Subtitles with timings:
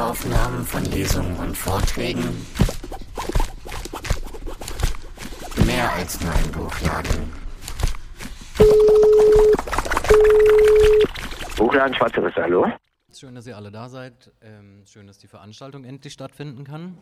[0.00, 2.24] Audioaufnahmen von Lesungen und Vorträgen.
[5.66, 7.32] Mehr als nur ein Buchladen.
[11.54, 12.66] Buchladen Schwarze Risse, hallo?
[13.12, 14.32] Schön, dass ihr alle da seid.
[14.40, 16.96] Ähm, schön, dass die Veranstaltung endlich stattfinden kann.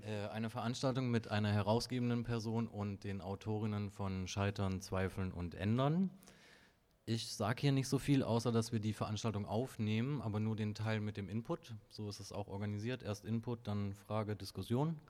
[0.00, 6.08] Äh, eine Veranstaltung mit einer herausgebenden Person und den Autorinnen von Scheitern, Zweifeln und Ändern.
[7.04, 10.72] Ich sage hier nicht so viel, außer dass wir die Veranstaltung aufnehmen, aber nur den
[10.72, 11.74] Teil mit dem Input.
[11.88, 13.02] So ist es auch organisiert.
[13.02, 15.00] Erst Input, dann Frage, Diskussion.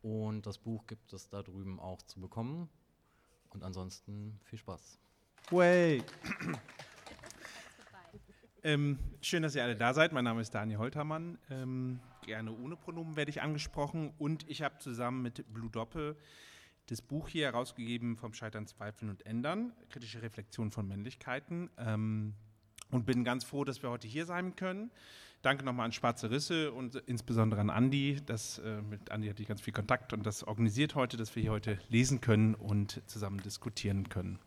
[0.00, 2.68] Und das Buch gibt es da drüben auch zu bekommen.
[3.50, 4.96] Und ansonsten viel Spaß.
[5.50, 6.04] Way.
[8.62, 10.12] Ähm, schön, dass ihr alle da seid.
[10.12, 11.36] Mein Name ist Daniel Holtermann.
[11.50, 14.12] Ähm, gerne ohne Pronomen werde ich angesprochen.
[14.18, 16.16] Und ich habe zusammen mit Blue Doppel
[16.88, 21.70] das Buch hier herausgegeben vom Scheitern, Zweifeln und Ändern, kritische Reflexion von Männlichkeiten.
[21.78, 22.34] Ähm,
[22.90, 24.90] und bin ganz froh, dass wir heute hier sein können.
[25.42, 28.20] Danke nochmal an Schwarze Risse und insbesondere an Andi.
[28.24, 31.42] Das, äh, mit Andi hatte ich ganz viel Kontakt und das organisiert heute, dass wir
[31.42, 34.38] hier heute lesen können und zusammen diskutieren können.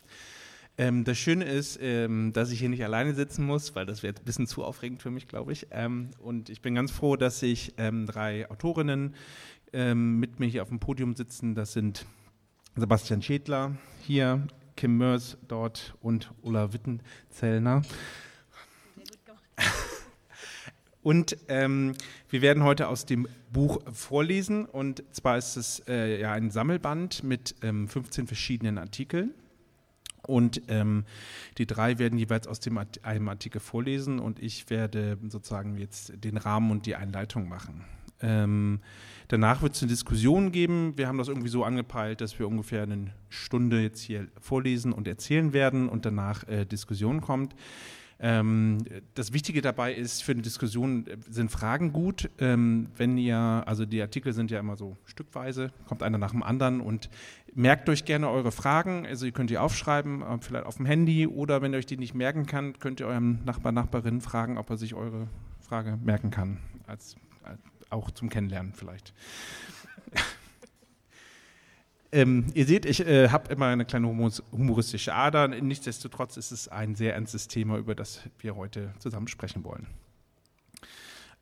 [0.78, 4.16] Ähm, das Schöne ist, ähm, dass ich hier nicht alleine sitzen muss, weil das wäre
[4.16, 5.68] ein bisschen zu aufregend für mich, glaube ich.
[5.72, 9.16] Ähm, und ich bin ganz froh, dass ich ähm, drei Autorinnen
[9.74, 11.56] ähm, mit mir hier auf dem Podium sitzen.
[11.56, 12.06] Das sind
[12.76, 17.82] Sebastian Schädler hier, Kim Mörs dort und Ulla Wittenzellner.
[21.04, 21.96] Und ähm,
[22.30, 24.66] wir werden heute aus dem Buch vorlesen.
[24.66, 29.34] Und zwar ist es äh, ja ein Sammelband mit ähm, 15 verschiedenen Artikeln.
[30.22, 31.06] Und ähm,
[31.58, 36.14] die drei werden jeweils aus dem Art einem Artikel vorlesen und ich werde sozusagen jetzt
[36.24, 37.84] den Rahmen und die Einleitung machen.
[38.22, 38.80] Ähm,
[39.28, 40.94] danach wird es eine Diskussion geben.
[40.98, 45.08] Wir haben das irgendwie so angepeilt, dass wir ungefähr eine Stunde jetzt hier vorlesen und
[45.08, 47.56] erzählen werden und danach äh, Diskussion kommt.
[48.24, 48.78] Ähm,
[49.16, 52.30] das Wichtige dabei ist, für eine Diskussion äh, sind Fragen gut.
[52.38, 56.44] Ähm, wenn ihr, also die Artikel sind ja immer so stückweise, kommt einer nach dem
[56.44, 57.10] anderen und
[57.56, 59.08] merkt euch gerne eure Fragen.
[59.08, 61.98] Also ihr könnt die aufschreiben, äh, vielleicht auf dem Handy oder wenn ihr euch die
[61.98, 65.28] nicht merken kann, könnt ihr eurem Nachbar, Nachbarin fragen, ob er sich eure
[65.60, 66.60] Frage merken kann.
[66.86, 67.16] Als,
[67.92, 69.14] auch zum Kennenlernen vielleicht.
[72.14, 75.48] Ähm, ihr seht, ich äh, habe immer eine kleine humoristische Ader.
[75.48, 79.88] Nichtsdestotrotz ist es ein sehr ernstes Thema, über das wir heute zusammen sprechen wollen.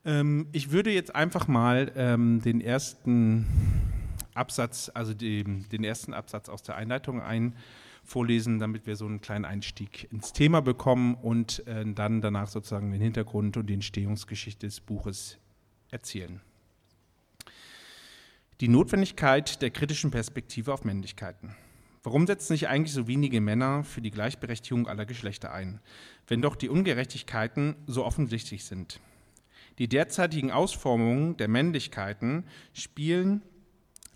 [0.04, 3.46] Ähm, ich würde jetzt einfach mal ähm, den ersten
[4.34, 7.56] Absatz, also den, den ersten Absatz aus der Einleitung ein
[8.04, 12.92] vorlesen, damit wir so einen kleinen Einstieg ins Thema bekommen und äh, dann danach sozusagen
[12.92, 15.38] den Hintergrund und die Entstehungsgeschichte des Buches
[15.90, 16.40] erzählen.
[18.60, 21.56] Die Notwendigkeit der kritischen Perspektive auf Männlichkeiten.
[22.02, 25.80] Warum setzen sich eigentlich so wenige Männer für die Gleichberechtigung aller Geschlechter ein,
[26.26, 29.00] wenn doch die Ungerechtigkeiten so offensichtlich sind?
[29.78, 33.42] Die derzeitigen Ausformungen der Männlichkeiten spielen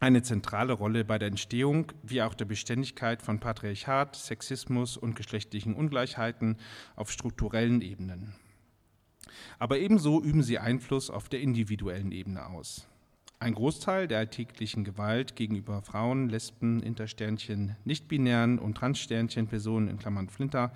[0.00, 5.74] eine zentrale Rolle bei der Entstehung wie auch der Beständigkeit von Patriarchat, Sexismus und geschlechtlichen
[5.74, 6.58] Ungleichheiten
[6.96, 8.34] auf strukturellen Ebenen.
[9.58, 12.88] Aber ebenso üben sie Einfluss auf der individuellen Ebene aus.
[13.40, 20.28] Ein Großteil der alltäglichen Gewalt gegenüber Frauen, Lesben, Intersternchen, Nichtbinären und Transsternchen Personen in Klammern
[20.28, 20.72] Flinter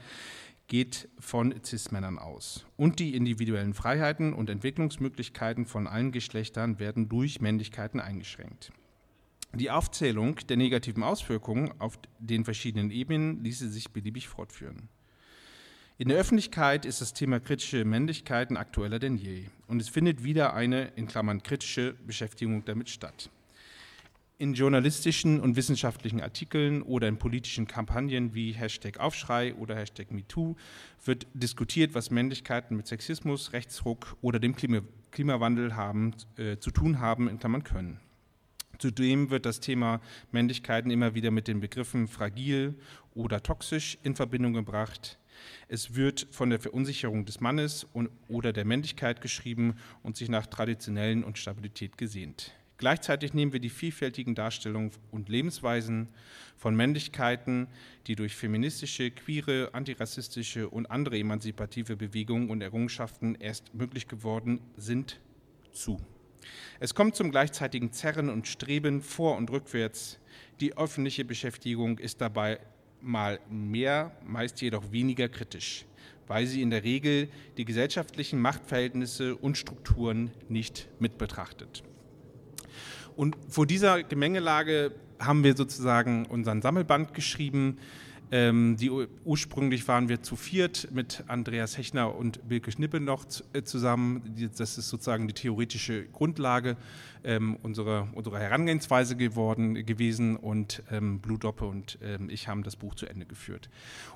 [0.67, 2.67] geht von Cis-Männern aus.
[2.77, 8.71] Und die individuellen Freiheiten und Entwicklungsmöglichkeiten von allen Geschlechtern werden durch Männlichkeiten eingeschränkt.
[9.55, 14.91] Die Aufzählung der negativen Auswirkungen auf den verschiedenen Ebenen ließe sich beliebig fortführen.
[16.01, 20.55] In der Öffentlichkeit ist das Thema kritische Männlichkeiten aktueller denn je und es findet wieder
[20.55, 23.31] eine in Klammern kritische Beschäftigung damit statt.
[24.39, 30.55] In journalistischen und wissenschaftlichen Artikeln oder in politischen Kampagnen wie Hashtag Aufschrei oder Hashtag MeToo
[31.05, 37.29] wird diskutiert, was Männlichkeiten mit Sexismus, Rechtsruck oder dem Klimawandel haben, äh, zu tun haben,
[37.29, 37.99] in Klammern können.
[38.79, 42.77] Zudem wird das Thema Männlichkeiten immer wieder mit den Begriffen fragil
[43.15, 45.19] oder toxisch in Verbindung gebracht.
[45.69, 50.47] Es wird von der Verunsicherung des Mannes und, oder der Männlichkeit geschrieben und sich nach
[50.47, 52.53] Traditionellen und Stabilität gesehnt.
[52.79, 56.09] Gleichzeitig nehmen wir die vielfältigen Darstellungen und Lebensweisen
[56.57, 57.67] von Männlichkeiten,
[58.07, 65.21] die durch feministische, queere, antirassistische und andere emanzipative Bewegungen und Errungenschaften erst möglich geworden sind,
[65.73, 66.01] zu.
[66.79, 70.21] Es kommt zum gleichzeitigen Zerren und Streben vor und rückwärts.
[70.61, 72.61] Die öffentliche Beschäftigung ist dabei
[73.01, 75.85] mal mehr, meist jedoch weniger kritisch,
[76.27, 81.83] weil sie in der Regel die gesellschaftlichen Machtverhältnisse und Strukturen nicht mit betrachtet.
[83.17, 87.79] Und vor dieser Gemengelage haben wir sozusagen unseren Sammelband geschrieben.
[88.31, 88.91] Ähm, die,
[89.25, 94.23] ursprünglich waren wir zu viert mit Andreas Hechner und Bilke Schnippe noch äh, zusammen.
[94.57, 96.77] Das ist sozusagen die theoretische Grundlage
[97.25, 102.95] ähm, unserer, unserer Herangehensweise geworden, gewesen und ähm, Blutdoppe und ähm, ich haben das Buch
[102.95, 103.69] zu Ende geführt.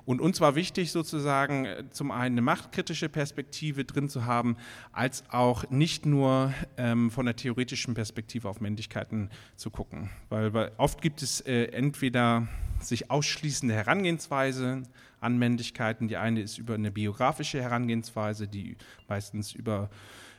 [0.05, 4.57] Und uns war wichtig sozusagen äh, zum einen eine machtkritische Perspektive drin zu haben,
[4.91, 10.09] als auch nicht nur ähm, von der theoretischen Perspektive auf Männlichkeiten zu gucken.
[10.29, 12.47] Weil, weil oft gibt es äh, entweder
[12.85, 14.83] sich ausschließende Herangehensweise
[15.19, 16.07] an Männlichkeiten.
[16.07, 18.77] Die eine ist über eine biografische Herangehensweise, die
[19.07, 19.89] meistens über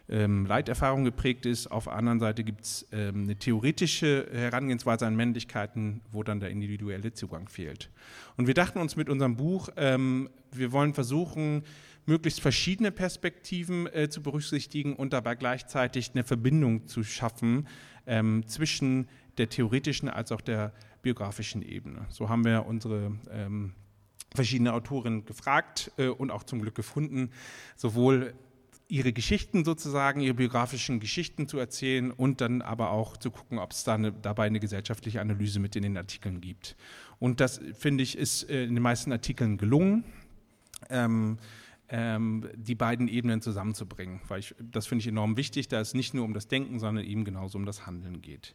[0.08, 1.70] ähm, Leiterfahrung geprägt ist.
[1.70, 6.50] Auf der anderen Seite gibt es ähm, eine theoretische Herangehensweise an Männlichkeiten, wo dann der
[6.50, 7.90] individuelle Zugang fehlt.
[8.36, 11.62] Und wir dachten uns mit unserem Buch, ähm, wir wollen versuchen,
[12.06, 17.66] möglichst verschiedene Perspektiven äh, zu berücksichtigen und dabei gleichzeitig eine Verbindung zu schaffen
[18.06, 19.08] ähm, zwischen
[19.38, 20.72] der theoretischen als auch der
[21.04, 22.06] biografischen Ebene.
[22.08, 23.74] So haben wir unsere ähm,
[24.34, 27.30] verschiedene Autorinnen gefragt äh, und auch zum Glück gefunden,
[27.76, 28.34] sowohl
[28.88, 33.72] ihre Geschichten sozusagen, ihre biografischen Geschichten zu erzählen und dann aber auch zu gucken, ob
[33.72, 36.76] es da eine, dabei eine gesellschaftliche Analyse mit in den Artikeln gibt.
[37.18, 40.04] Und das, finde ich, ist äh, in den meisten Artikeln gelungen.
[40.90, 41.38] Ähm,
[41.88, 46.14] ähm, die beiden Ebenen zusammenzubringen, weil ich, das finde ich enorm wichtig, da es nicht
[46.14, 48.54] nur um das Denken, sondern eben genauso um das Handeln geht.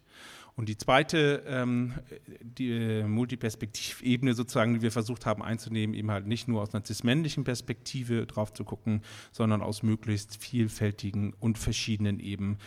[0.55, 1.93] Und die zweite ähm,
[2.41, 6.83] die äh, Multiperspektivebene sozusagen, die wir versucht haben einzunehmen, eben halt nicht nur aus einer
[6.83, 9.01] cis-männlichen Perspektive drauf zu gucken,
[9.31, 12.57] sondern aus möglichst vielfältigen und verschiedenen Eben,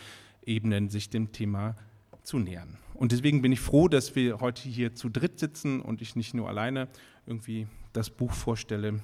[0.45, 1.75] Ebenen sich dem Thema
[2.23, 2.77] zu nähern.
[2.93, 6.33] Und deswegen bin ich froh, dass wir heute hier zu dritt sitzen und ich nicht
[6.33, 6.87] nur alleine
[7.25, 9.01] irgendwie das Buch vorstelle.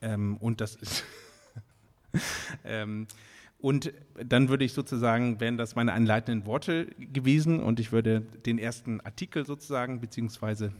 [0.00, 1.04] Ähm, und das ist
[2.64, 3.06] ähm,
[3.60, 8.58] und dann würde ich sozusagen, wären das meine einleitenden Worte gewesen und ich würde den
[8.58, 10.72] ersten Artikel sozusagen, beziehungsweise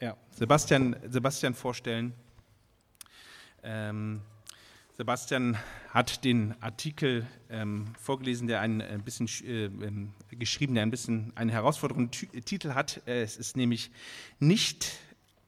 [0.00, 2.12] ja, Sebastian, Sebastian vorstellen.
[3.62, 4.20] Ähm,
[4.96, 5.56] Sebastian
[5.90, 11.32] hat den Artikel ähm, vorgelesen, der ein, ein bisschen äh, ähm, geschrieben, der ein bisschen
[11.36, 13.02] einen herausfordernden Titel hat.
[13.06, 13.92] Äh, es ist nämlich
[14.40, 14.98] nicht,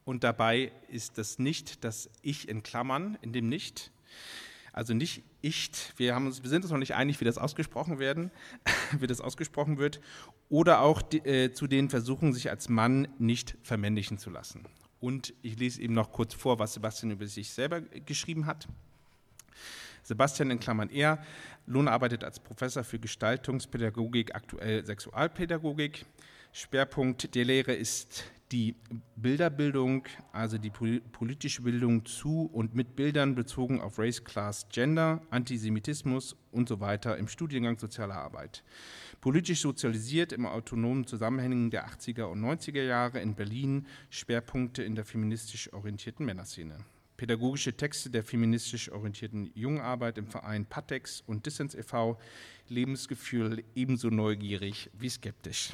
[0.05, 3.91] und dabei ist das nicht das Ich in Klammern, in dem Nicht,
[4.73, 7.99] also nicht Icht, wir, haben uns, wir sind uns noch nicht einig, wie das ausgesprochen
[7.99, 8.31] werden,
[8.99, 9.99] wie das ausgesprochen wird,
[10.49, 14.65] oder auch die, äh, zu den Versuchen, sich als Mann nicht vermännlichen zu lassen.
[14.99, 18.67] Und ich lese eben noch kurz vor, was Sebastian über sich selber geschrieben hat.
[20.03, 21.23] Sebastian in Klammern er,
[21.65, 26.05] Lohn arbeitet als Professor für Gestaltungspädagogik, aktuell Sexualpädagogik.
[26.53, 28.75] Schwerpunkt der Lehre ist die
[29.15, 36.35] Bilderbildung, also die politische Bildung zu und mit Bildern bezogen auf Race, Class, Gender, Antisemitismus
[36.51, 38.63] und so weiter im Studiengang Soziale Arbeit.
[39.21, 45.05] Politisch sozialisiert im autonomen Zusammenhängen der 80er und 90er Jahre in Berlin, Schwerpunkte in der
[45.05, 46.77] feministisch orientierten Männerszene.
[47.15, 52.17] Pädagogische Texte der feministisch orientierten Jungarbeit im Verein Patex und Dissens e.V.
[52.67, 55.73] Lebensgefühl ebenso neugierig wie skeptisch.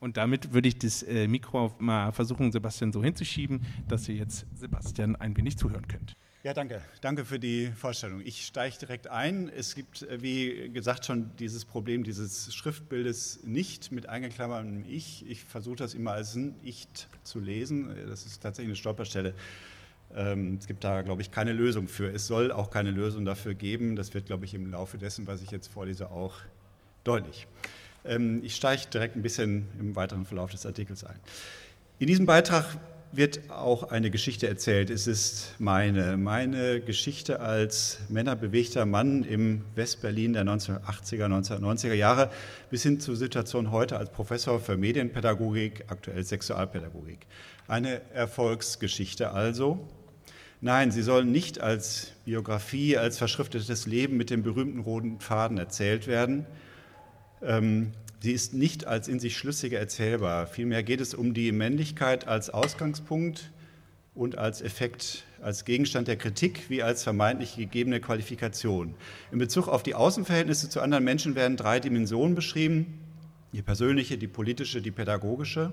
[0.00, 4.46] Und damit würde ich das äh, Mikro mal versuchen, Sebastian so hinzuschieben, dass ihr jetzt
[4.54, 6.16] Sebastian ein wenig zuhören könnt.
[6.42, 6.80] Ja, danke.
[7.02, 8.22] Danke für die Vorstellung.
[8.24, 9.50] Ich steige direkt ein.
[9.50, 15.28] Es gibt, äh, wie gesagt, schon dieses Problem dieses Schriftbildes nicht mit eingeklammertem Ich.
[15.28, 16.88] Ich versuche das immer als ein Ich
[17.22, 17.94] zu lesen.
[18.08, 19.34] Das ist tatsächlich eine Stolperstelle.
[20.14, 22.10] Ähm, es gibt da, glaube ich, keine Lösung für.
[22.10, 23.94] Es soll auch keine Lösung dafür geben.
[23.94, 26.36] Das wird, glaube ich, im Laufe dessen, was ich jetzt vorlese, auch
[27.04, 27.46] deutlich.
[28.04, 31.18] Ähm, ich steige direkt ein bisschen im weiteren Verlauf des Artikels ein.
[31.98, 32.78] In diesem Beitrag
[33.12, 34.88] wird auch eine Geschichte erzählt.
[34.88, 42.30] Es ist meine, meine Geschichte als männerbewegter Mann im Westberlin der 1980er, 1990er Jahre
[42.70, 47.26] bis hin zur Situation heute als Professor für Medienpädagogik, aktuell Sexualpädagogik.
[47.66, 49.88] Eine Erfolgsgeschichte also.
[50.60, 56.06] Nein, sie soll nicht als Biografie, als verschriftetes Leben mit dem berühmten roten Faden erzählt
[56.06, 56.46] werden,
[57.42, 60.46] ähm, sie ist nicht als in sich schlüssige erzählbar.
[60.46, 63.50] Vielmehr geht es um die Männlichkeit als Ausgangspunkt
[64.14, 68.94] und als Effekt, als Gegenstand der Kritik wie als vermeintlich gegebene Qualifikation.
[69.32, 72.98] In Bezug auf die Außenverhältnisse zu anderen Menschen werden drei Dimensionen beschrieben,
[73.52, 75.72] die persönliche, die politische, die pädagogische.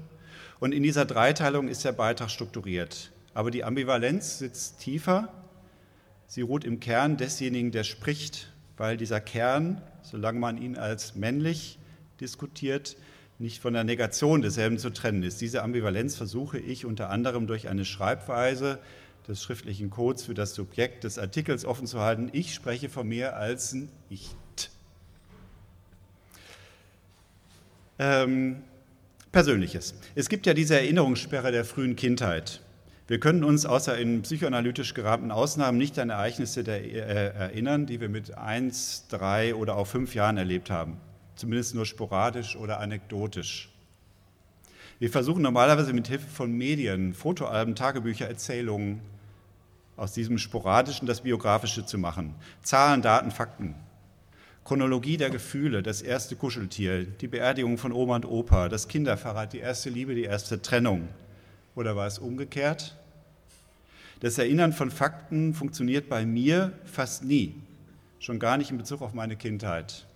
[0.60, 3.12] Und in dieser Dreiteilung ist der Beitrag strukturiert.
[3.34, 5.32] Aber die Ambivalenz sitzt tiefer.
[6.26, 11.78] Sie ruht im Kern desjenigen, der spricht, weil dieser Kern solange man ihn als männlich
[12.20, 12.98] diskutiert,
[13.40, 15.42] nicht von der Negation desselben zu trennen ist.
[15.42, 18.80] Diese Ambivalenz versuche ich unter anderem durch eine Schreibweise
[19.28, 22.30] des schriftlichen Codes für das Subjekt des Artikels offen zu halten.
[22.32, 24.36] Ich spreche von mir als ein Ich.
[28.00, 28.64] Ähm,
[29.32, 29.96] Persönliches.
[30.16, 32.62] Es gibt ja diese Erinnerungssperre der frühen Kindheit.
[33.08, 38.02] Wir können uns außer in psychoanalytisch gerahmten Ausnahmen nicht an Ereignisse der, äh, erinnern, die
[38.02, 40.98] wir mit eins, drei oder auch fünf Jahren erlebt haben.
[41.36, 43.70] Zumindest nur sporadisch oder anekdotisch.
[45.00, 49.00] Wir versuchen normalerweise mit Hilfe von Medien, Fotoalben, Tagebücher, Erzählungen
[49.96, 52.36] aus diesem Sporadischen das Biografische zu machen.
[52.62, 53.76] Zahlen, Daten, Fakten.
[54.66, 59.60] Chronologie der Gefühle, das erste Kuscheltier, die Beerdigung von Oma und Opa, das Kinderfahrrad, die
[59.60, 61.08] erste Liebe, die erste Trennung.
[61.74, 62.97] Oder war es umgekehrt?
[64.20, 67.56] Das Erinnern von Fakten funktioniert bei mir fast nie,
[68.20, 70.08] schon gar nicht in Bezug auf meine Kindheit.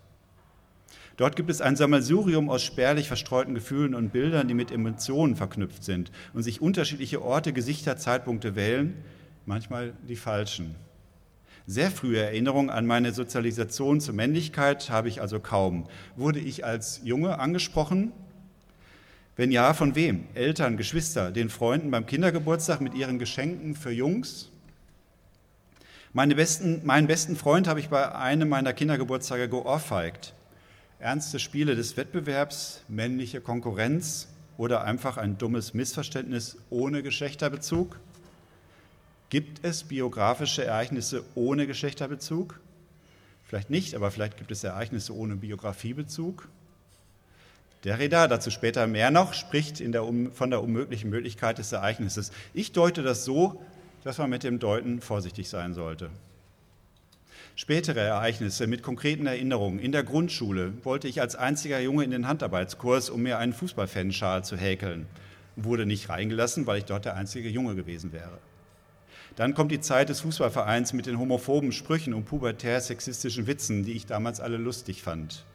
[1.18, 5.84] Dort gibt es ein Sammelsurium aus spärlich verstreuten Gefühlen und Bildern, die mit Emotionen verknüpft
[5.84, 8.96] sind und sich unterschiedliche Orte, Gesichter, Zeitpunkte wählen,
[9.46, 10.76] manchmal die falschen.
[11.68, 15.88] Sehr frühe Erinnerungen an meine Sozialisation zur Männlichkeit habe ich also kaum.
[16.16, 18.14] Wurde ich als Junge angesprochen?
[19.38, 20.26] Wenn ja, von wem?
[20.34, 24.50] Eltern, Geschwister, den Freunden beim Kindergeburtstag mit ihren Geschenken für Jungs?
[26.14, 30.34] Besten, meinen besten Freund habe ich bei einem meiner Kindergeburtstage geohrfeigt.
[31.00, 38.00] Ernste Spiele des Wettbewerbs, männliche Konkurrenz oder einfach ein dummes Missverständnis ohne Geschlechterbezug?
[39.30, 42.60] Gibt es biografische Ereignisse ohne Geschlechterbezug?
[43.46, 46.50] Vielleicht nicht, aber vielleicht gibt es Ereignisse ohne Biografiebezug.
[47.84, 52.32] Derrida, dazu später mehr noch, spricht der, von der unmöglichen Möglichkeit des Ereignisses.
[52.54, 53.62] Ich deute das so,
[54.04, 56.10] dass man mit dem Deuten vorsichtig sein sollte.
[57.56, 59.80] Spätere Ereignisse mit konkreten Erinnerungen.
[59.80, 64.44] In der Grundschule wollte ich als einziger Junge in den Handarbeitskurs, um mir einen Fußballfanschal
[64.44, 65.06] zu häkeln.
[65.56, 68.38] Wurde nicht reingelassen, weil ich dort der einzige Junge gewesen wäre.
[69.36, 74.06] Dann kommt die Zeit des Fußballvereins mit den homophoben Sprüchen und pubertär-sexistischen Witzen, die ich
[74.06, 75.46] damals alle lustig fand.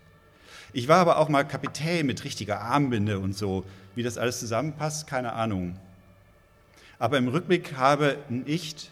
[0.73, 3.64] Ich war aber auch mal Kapitän mit richtiger Armbinde und so.
[3.94, 5.78] Wie das alles zusammenpasst, keine Ahnung.
[6.99, 8.90] Aber im Rückblick habe ich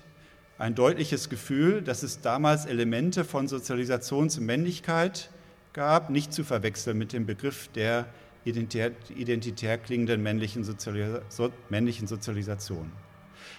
[0.59, 5.31] ein deutliches Gefühl, dass es damals Elemente von Sozialisation zur Männlichkeit
[5.73, 8.07] gab, nicht zu verwechseln mit dem Begriff der
[8.45, 11.21] identitär, identitär klingenden männlichen, Sozialis
[11.69, 12.93] männlichen Sozialisation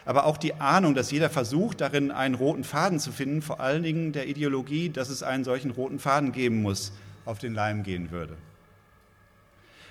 [0.06, 3.84] aber auch die Ahnung, dass jeder versucht, darin einen roten Faden zu finden, vor allen
[3.84, 6.92] Dingen der Ideologie, dass es einen solchen roten Faden geben muss,
[7.26, 8.38] auf den Leim gehen würde.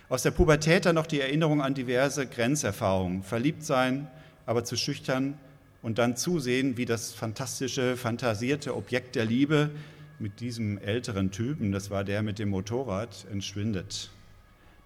[0.09, 4.07] Aus der Pubertät dann noch die Erinnerung an diverse Grenzerfahrungen, verliebt sein,
[4.47, 5.39] aber zu schüchtern
[5.83, 9.71] und dann zusehen, wie das fantastische, fantasierte Objekt der Liebe
[10.19, 14.11] mit diesem älteren Typen, das war der mit dem Motorrad, entschwindet.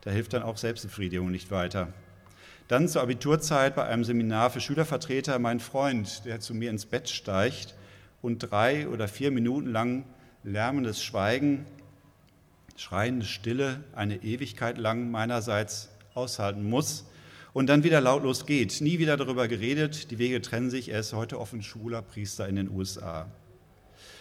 [0.02, 1.92] Da hilft dann auch Selbstbefriedigung nicht weiter.
[2.68, 7.08] Dann zur Abiturzeit bei einem Seminar für Schülervertreter mein Freund, der zu mir ins Bett
[7.08, 7.74] steigt
[8.22, 10.04] und drei oder vier Minuten lang
[10.44, 11.66] lärmendes Schweigen,
[12.78, 17.04] schreiende Stille eine Ewigkeit lang meinerseits aushalten muss
[17.52, 18.80] und dann wieder lautlos geht.
[18.80, 22.54] Nie wieder darüber geredet, die Wege trennen sich, er ist heute offen schwuler Priester in
[22.54, 23.26] den USA.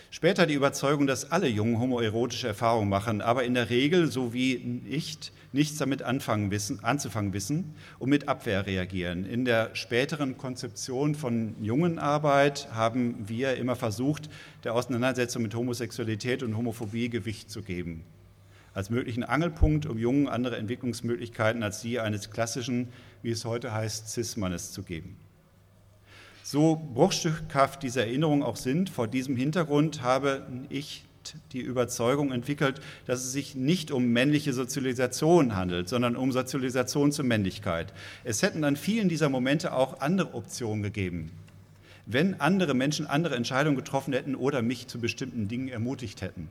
[0.09, 4.81] Später die Überzeugung, dass alle Jungen homoerotische Erfahrungen machen, aber in der Regel, so wie
[4.89, 5.17] ich,
[5.51, 9.25] nichts damit anfangen wissen, anzufangen wissen und mit Abwehr reagieren.
[9.25, 14.29] In der späteren Konzeption von Jungenarbeit haben wir immer versucht,
[14.63, 18.03] der Auseinandersetzung mit Homosexualität und Homophobie Gewicht zu geben.
[18.77, 22.89] Als möglichen Angelpunkt, um Jungen andere Entwicklungsmöglichkeiten als die eines klassischen,
[23.23, 25.17] wie es heute heißt, Cis-Mannes zu geben.
[26.43, 31.05] So bruchstückhaft diese Erinnerungen auch sind, vor diesem Hintergrund habe ich
[31.53, 37.25] die Überzeugung entwickelt, dass es sich nicht um männliche Sozialisation handelt, sondern um Sozialisation zur
[37.25, 37.91] Männlichkeit.
[38.23, 41.31] Es hätten an vielen dieser Momente auch andere Optionen gegeben.
[42.05, 46.47] Wenn andere Menschen andere Entscheidungen getroffen hätten oder mich zu bestimmten Dingen ermutigt hätten.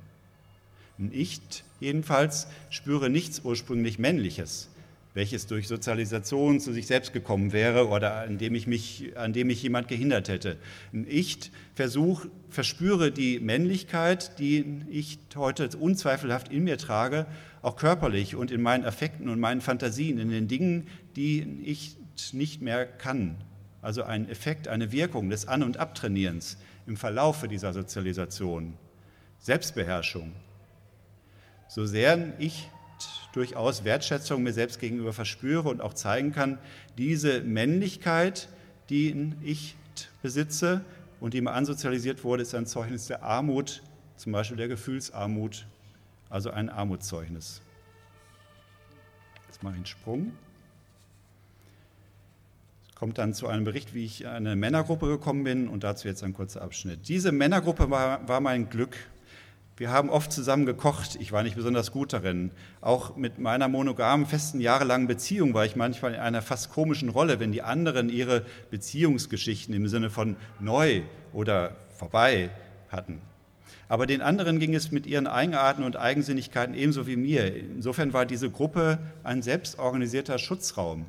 [1.10, 1.40] Ich
[1.80, 4.68] jedenfalls spüre nichts ursprünglich Männliches
[5.16, 9.46] welches durch Sozialisation zu sich selbst gekommen wäre oder an dem ich mich, an dem
[9.46, 10.58] mich jemand gehindert hätte.
[10.92, 17.24] Ich versuch, verspüre die Männlichkeit, die ich heute unzweifelhaft in mir trage,
[17.62, 20.86] auch körperlich und in meinen Affekten und meinen Fantasien, in den Dingen,
[21.16, 21.96] die ich
[22.32, 23.36] nicht mehr kann.
[23.80, 28.74] Also ein Effekt, eine Wirkung des An- und Abtrainierens im Verlaufe dieser Sozialisation.
[29.38, 30.32] Selbstbeherrschung.
[31.68, 32.68] So sehr ich
[33.32, 36.58] durchaus Wertschätzung mir selbst gegenüber verspüre und auch zeigen kann,
[36.96, 38.48] diese Männlichkeit,
[38.88, 39.76] die ich
[40.22, 40.84] besitze
[41.20, 43.82] und die mir ansozialisiert wurde, ist ein Zeugnis der Armut,
[44.16, 45.66] zum Beispiel der Gefühlsarmut,
[46.30, 47.60] also ein Armutszeugnis.
[49.46, 50.32] Jetzt mache ich einen Sprung.
[52.94, 56.22] Kommt dann zu einem Bericht, wie ich in eine Männergruppe gekommen bin und dazu jetzt
[56.22, 57.08] ein kurzer Abschnitt.
[57.08, 58.96] Diese Männergruppe war, war mein Glück,
[59.78, 61.18] Wir haben oft zusammen gekocht.
[61.20, 62.50] Ich war nicht besonders gut darin.
[62.80, 67.40] Auch mit meiner monogamen, festen, jahrelangen Beziehung war ich manchmal in einer fast komischen Rolle,
[67.40, 71.02] wenn die anderen ihre Beziehungsgeschichten im Sinne von neu
[71.34, 72.48] oder vorbei
[72.88, 73.20] hatten.
[73.88, 77.54] Aber den anderen ging es mit ihren Eigenarten und Eigensinnigkeiten ebenso wie mir.
[77.54, 81.04] Insofern war diese Gruppe ein selbstorganisierter Schutzraum.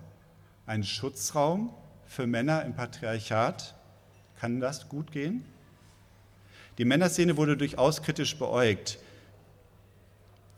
[0.66, 1.74] Ein Schutzraum
[2.06, 3.76] für Männer im Patriarchat.
[4.42, 5.46] Kann das gut gehen?
[6.78, 9.00] Die Männerszene wurde durchaus kritisch beäugt.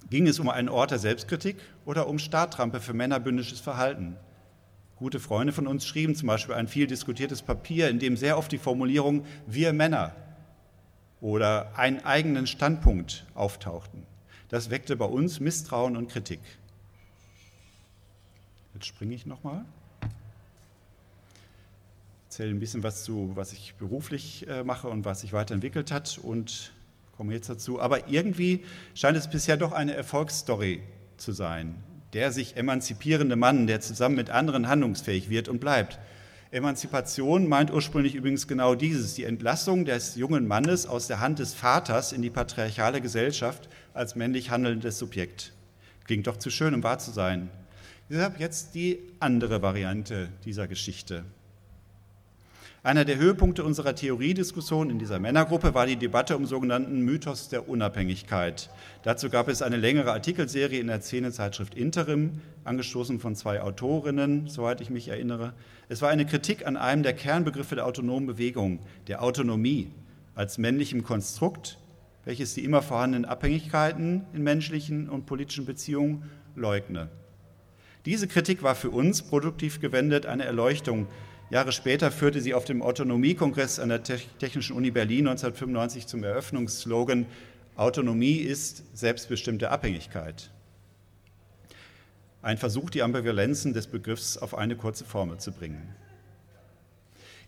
[0.09, 4.17] Ging es um einen Ort der Selbstkritik oder um Startrampe für männerbündisches Verhalten?
[4.97, 8.51] Gute Freunde von uns schrieben zum Beispiel ein viel diskutiertes Papier, in dem sehr oft
[8.51, 10.13] die Formulierung wir Männer
[11.21, 14.03] oder einen eigenen Standpunkt auftauchten.
[14.49, 16.41] Das weckte bei uns Misstrauen und Kritik.
[18.73, 19.63] Jetzt springe ich nochmal
[22.39, 26.17] erzähle ein bisschen was zu, was ich beruflich äh, mache und was sich weiterentwickelt hat
[26.23, 26.71] und
[27.17, 27.81] komme jetzt dazu.
[27.81, 28.63] Aber irgendwie
[28.95, 30.81] scheint es bisher doch eine Erfolgsstory
[31.17, 31.75] zu sein.
[32.13, 35.99] Der sich emanzipierende Mann, der zusammen mit anderen handlungsfähig wird und bleibt.
[36.51, 41.53] Emanzipation meint ursprünglich übrigens genau dieses, die Entlassung des jungen Mannes aus der Hand des
[41.53, 45.51] Vaters in die patriarchale Gesellschaft als männlich handelndes Subjekt.
[46.05, 47.49] Klingt doch zu schön, um wahr zu sein.
[48.09, 51.25] Deshalb jetzt die andere Variante dieser Geschichte.
[52.81, 57.67] Einer der Höhepunkte unserer Theoriediskussion in dieser Männergruppe war die Debatte um sogenannten Mythos der
[57.67, 58.69] Unabhängigkeit.
[59.03, 64.79] Dazu gab es eine längere Artikelserie in der Szenezeitschrift Interim, angestoßen von zwei Autorinnen, soweit
[64.79, 65.51] ich mich erinnere.
[65.89, 69.91] Es war eine Kritik an einem der Kernbegriffe der autonomen Bewegung, der Autonomie,
[70.33, 71.79] als männlichem Konstrukt,
[72.23, 76.23] welches die immer vorhandenen Abhängigkeiten in menschlichen und politischen Beziehungen
[76.55, 77.09] leugne.
[78.05, 81.07] Diese Kritik war für uns produktiv gewendet eine Erleuchtung
[81.49, 87.25] Jahre später führte sie auf dem Autonomiekongress an der Technischen Uni Berlin 1995 zum Eröffnungsslogan
[87.75, 90.51] Autonomie ist selbstbestimmte Abhängigkeit.
[92.43, 95.95] Ein Versuch, die Ambivalenzen des Begriffs auf eine kurze Formel zu bringen.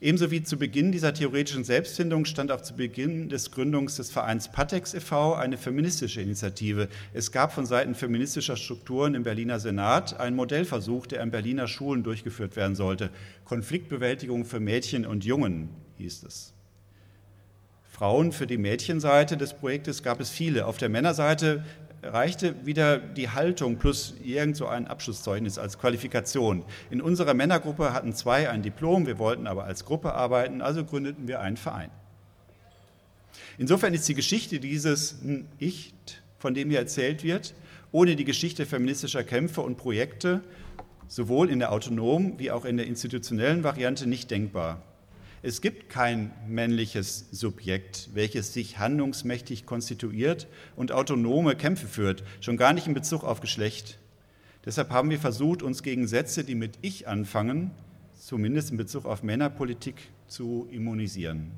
[0.04, 4.52] Ebenso wie zu Beginn dieser theoretischen Selbstfindung stand auch zu Beginn des Gründungs des Vereins
[4.52, 5.36] Patex e.V.
[5.36, 6.88] eine feministische Initiative.
[7.14, 12.02] Es gab von Seiten feministischer Strukturen im Berliner Senat einen Modellversuch, der an Berliner Schulen
[12.02, 13.12] durchgeführt werden sollte.
[13.46, 16.56] Konfliktbewältigung für Mädchen und Jungen hieß es.
[17.84, 20.66] Frauen für die Mädchenseite des Projektes gab es viele.
[20.66, 21.64] Auf der Männerseite
[22.04, 26.64] reichte wieder die Haltung plus irgend so ein Abschlusszeugnis als Qualifikation.
[26.90, 31.28] In unserer Männergruppe hatten zwei ein Diplom, wir wollten aber als Gruppe arbeiten, also gründeten
[31.28, 31.92] wir einen Verein.
[33.58, 35.20] Insofern ist die Geschichte dieses
[35.60, 35.94] Ich,
[36.40, 37.54] von dem hier erzählt wird,
[37.92, 40.42] ohne die Geschichte feministischer Kämpfe und Projekte
[41.08, 44.82] sowohl in der autonomen wie auch in der institutionellen Variante nicht denkbar.
[45.43, 52.73] Es gibt kein männliches Subjekt, welches sich handlungsmächtig konstituiert und autonome Kämpfe führt, schon gar
[52.73, 53.97] nicht in Bezug auf Geschlecht.
[54.65, 57.71] Deshalb haben wir versucht, uns gegen Sätze, die mit Ich anfangen,
[58.15, 59.95] zumindest in Bezug auf Männerpolitik,
[60.27, 61.51] zu immunisieren.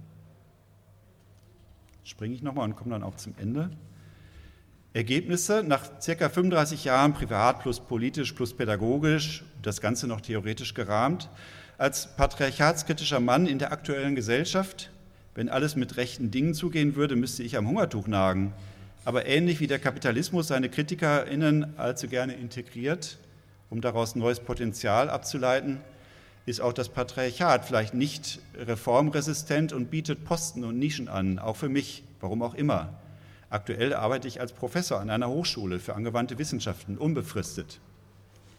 [2.05, 3.69] Springe ich nochmal und komme dann auch zum Ende.
[4.93, 11.29] Ergebnisse nach circa 35 Jahren privat plus politisch plus pädagogisch, das Ganze noch theoretisch gerahmt,
[11.77, 14.91] als patriarchatskritischer Mann in der aktuellen Gesellschaft,
[15.35, 18.53] wenn alles mit rechten Dingen zugehen würde, müsste ich am Hungertuch nagen.
[19.05, 23.17] Aber ähnlich wie der Kapitalismus seine KritikerInnen allzu gerne integriert,
[23.69, 25.81] um daraus neues Potenzial abzuleiten,
[26.45, 31.69] ist auch das Patriarchat vielleicht nicht reformresistent und bietet Posten und Nischen an, auch für
[31.69, 32.93] mich, warum auch immer.
[33.49, 37.79] Aktuell arbeite ich als Professor an einer Hochschule für angewandte Wissenschaften, unbefristet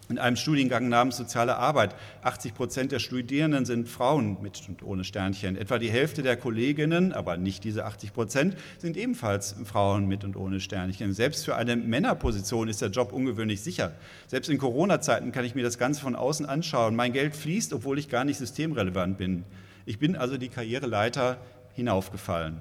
[0.09, 1.95] in einem Studiengang namens Soziale Arbeit.
[2.23, 5.57] 80 Prozent der Studierenden sind Frauen mit und ohne Sternchen.
[5.57, 10.37] Etwa die Hälfte der Kolleginnen, aber nicht diese 80 Prozent, sind ebenfalls Frauen mit und
[10.37, 11.15] ohne Sternchen.
[11.15, 13.93] Selbst für eine Männerposition ist der Job ungewöhnlich sicher.
[14.27, 16.95] Selbst in Corona-Zeiten kann ich mir das Ganze von außen anschauen.
[16.97, 19.45] Mein Geld fließt, obwohl ich gar nicht systemrelevant bin.
[19.87, 21.39] Ich bin also die Karriereleiter
[21.75, 22.59] hinaufgefallen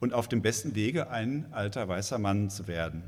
[0.00, 3.02] und auf dem besten Wege, ein alter weißer Mann zu werden.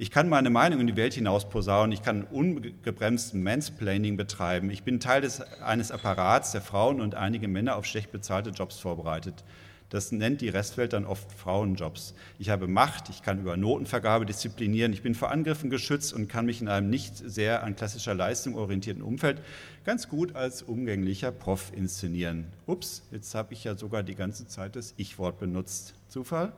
[0.00, 4.70] Ich kann meine Meinung in die Welt hinaus posaunen, ich kann ungebremsten Mansplaining betreiben.
[4.70, 8.78] Ich bin Teil des, eines Apparats, der Frauen und einige Männer auf schlecht bezahlte Jobs
[8.78, 9.42] vorbereitet.
[9.88, 12.14] Das nennt die Restwelt dann oft Frauenjobs.
[12.38, 16.46] Ich habe Macht, ich kann über Notenvergabe disziplinieren, ich bin vor Angriffen geschützt und kann
[16.46, 19.42] mich in einem nicht sehr an klassischer Leistung orientierten Umfeld
[19.84, 22.46] ganz gut als umgänglicher Prof inszenieren.
[22.66, 25.94] Ups, jetzt habe ich ja sogar die ganze Zeit das Ich-Wort benutzt.
[26.06, 26.52] Zufall?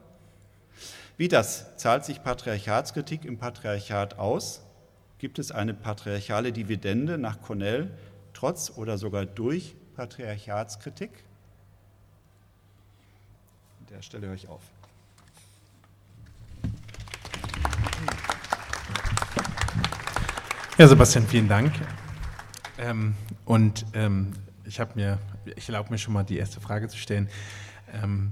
[1.17, 4.63] Wie das zahlt sich Patriarchatskritik im Patriarchat aus?
[5.19, 7.91] Gibt es eine patriarchale Dividende nach Cornell
[8.33, 11.11] trotz oder sogar durch Patriarchatskritik?
[13.81, 14.63] An der stelle höre ich auf.
[20.79, 21.75] Ja, Sebastian, vielen Dank.
[22.79, 23.15] Ähm,
[23.45, 24.33] und ähm,
[24.65, 25.19] ich habe mir,
[25.55, 27.29] ich erlaube mir schon mal die erste Frage zu stellen.
[27.93, 28.31] Ähm,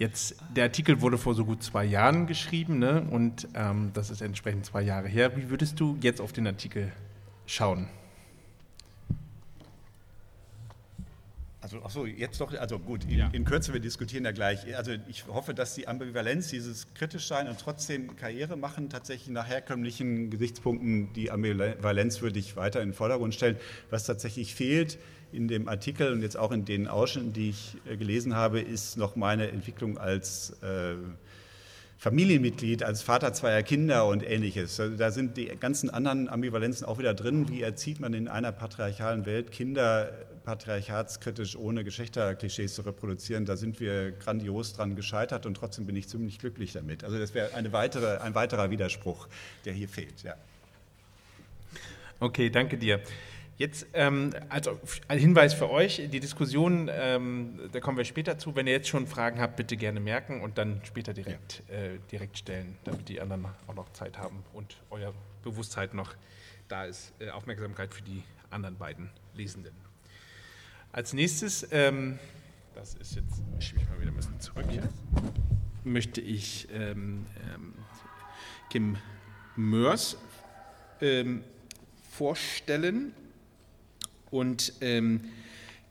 [0.00, 3.06] jetzt, der Artikel wurde vor so gut zwei Jahren geschrieben, ne?
[3.10, 5.36] Und ähm, das ist entsprechend zwei Jahre her.
[5.36, 6.90] Wie würdest du jetzt auf den Artikel
[7.46, 7.86] schauen?
[11.60, 13.28] Also, ach so, jetzt doch, also gut, in, ja.
[13.32, 14.74] in, Kürze, wir diskutieren ja gleich.
[14.74, 19.46] Also ich hoffe, dass die Ambivalenz, dieses kritisch sein und trotzdem Karriere machen, tatsächlich nach
[19.46, 23.58] herkömmlichen Gesichtspunkten die Ambivalenz würde ich weiter in den Vordergrund stellen.
[23.90, 24.98] Was tatsächlich fehlt
[25.32, 28.96] in dem Artikel und jetzt auch in den Ausschnitten, die ich äh, gelesen habe, ist
[28.96, 30.94] noch meine Entwicklung als äh,
[31.98, 34.80] Familienmitglied, als Vater zweier Kinder und ähnliches.
[34.80, 37.50] Also da sind die ganzen anderen Ambivalenzen auch wieder drin.
[37.50, 40.10] Wie erzieht man in einer patriarchalen Welt Kinder
[40.44, 43.44] patriarchatskritisch ohne Geschlechterklischees zu reproduzieren?
[43.44, 47.04] Da sind wir grandios dran gescheitert und trotzdem bin ich ziemlich glücklich damit.
[47.04, 49.28] Also das wäre eine weitere, ein weiterer Widerspruch,
[49.66, 50.22] der hier fehlt.
[50.22, 50.36] Ja.
[52.18, 53.00] Okay, danke dir.
[53.60, 58.56] Jetzt, ähm, also ein Hinweis für euch, die Diskussion, ähm, da kommen wir später zu.
[58.56, 62.38] Wenn ihr jetzt schon Fragen habt, bitte gerne merken und dann später direkt, äh, direkt
[62.38, 66.14] stellen, damit die anderen auch noch Zeit haben und euer Bewusstsein noch
[66.68, 67.12] da ist.
[67.18, 69.74] Äh, Aufmerksamkeit für die anderen beiden Lesenden.
[70.90, 72.18] Als nächstes, ähm,
[72.74, 74.88] das ist jetzt, schiebe ich mal wieder ein bisschen zurück hier,
[75.84, 77.74] möchte ich ähm, ähm,
[78.70, 78.96] Kim
[79.54, 80.16] Mörs
[81.02, 81.44] ähm,
[82.10, 83.12] vorstellen.
[84.30, 85.20] Und ähm,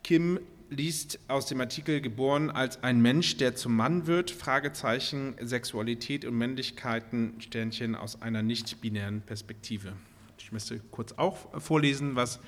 [0.03, 6.25] Kim liest aus dem Artikel geboren als ein Mensch, der zum Mann wird, Fragezeichen, Sexualität
[6.25, 9.93] und Männlichkeiten, Sternchen aus einer nicht-binären Perspektive.
[10.37, 12.39] Ich müsste kurz auch vorlesen, was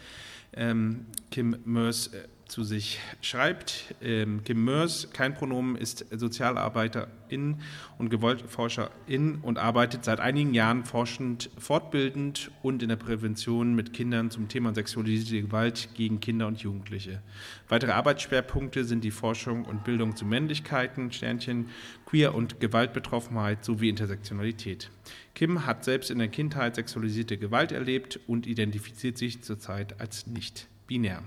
[0.54, 3.96] ähm, Kim Mörs äh, zu sich schreibt.
[4.02, 7.62] Ähm, Kim Mörs, kein Pronomen, ist Sozialarbeiterin
[7.98, 14.32] und Gewaltforscherin und arbeitet seit einigen Jahren forschend, fortbildend und in der Prävention mit Kindern
[14.32, 17.22] zum Thema sexualisierte Gewalt gegen Kinder und Jugendliche.
[17.70, 21.70] Weitere Arbeitsschwerpunkte sind die Forschung und Bildung zu Männlichkeiten, Sternchen,
[22.06, 24.92] Queer- und Gewaltbetroffenheit sowie Intersektionalität.
[25.36, 30.68] Kim hat selbst in der Kindheit sexualisierte Gewalt erlebt und identifiziert sich zurzeit als nicht
[30.88, 31.24] binär.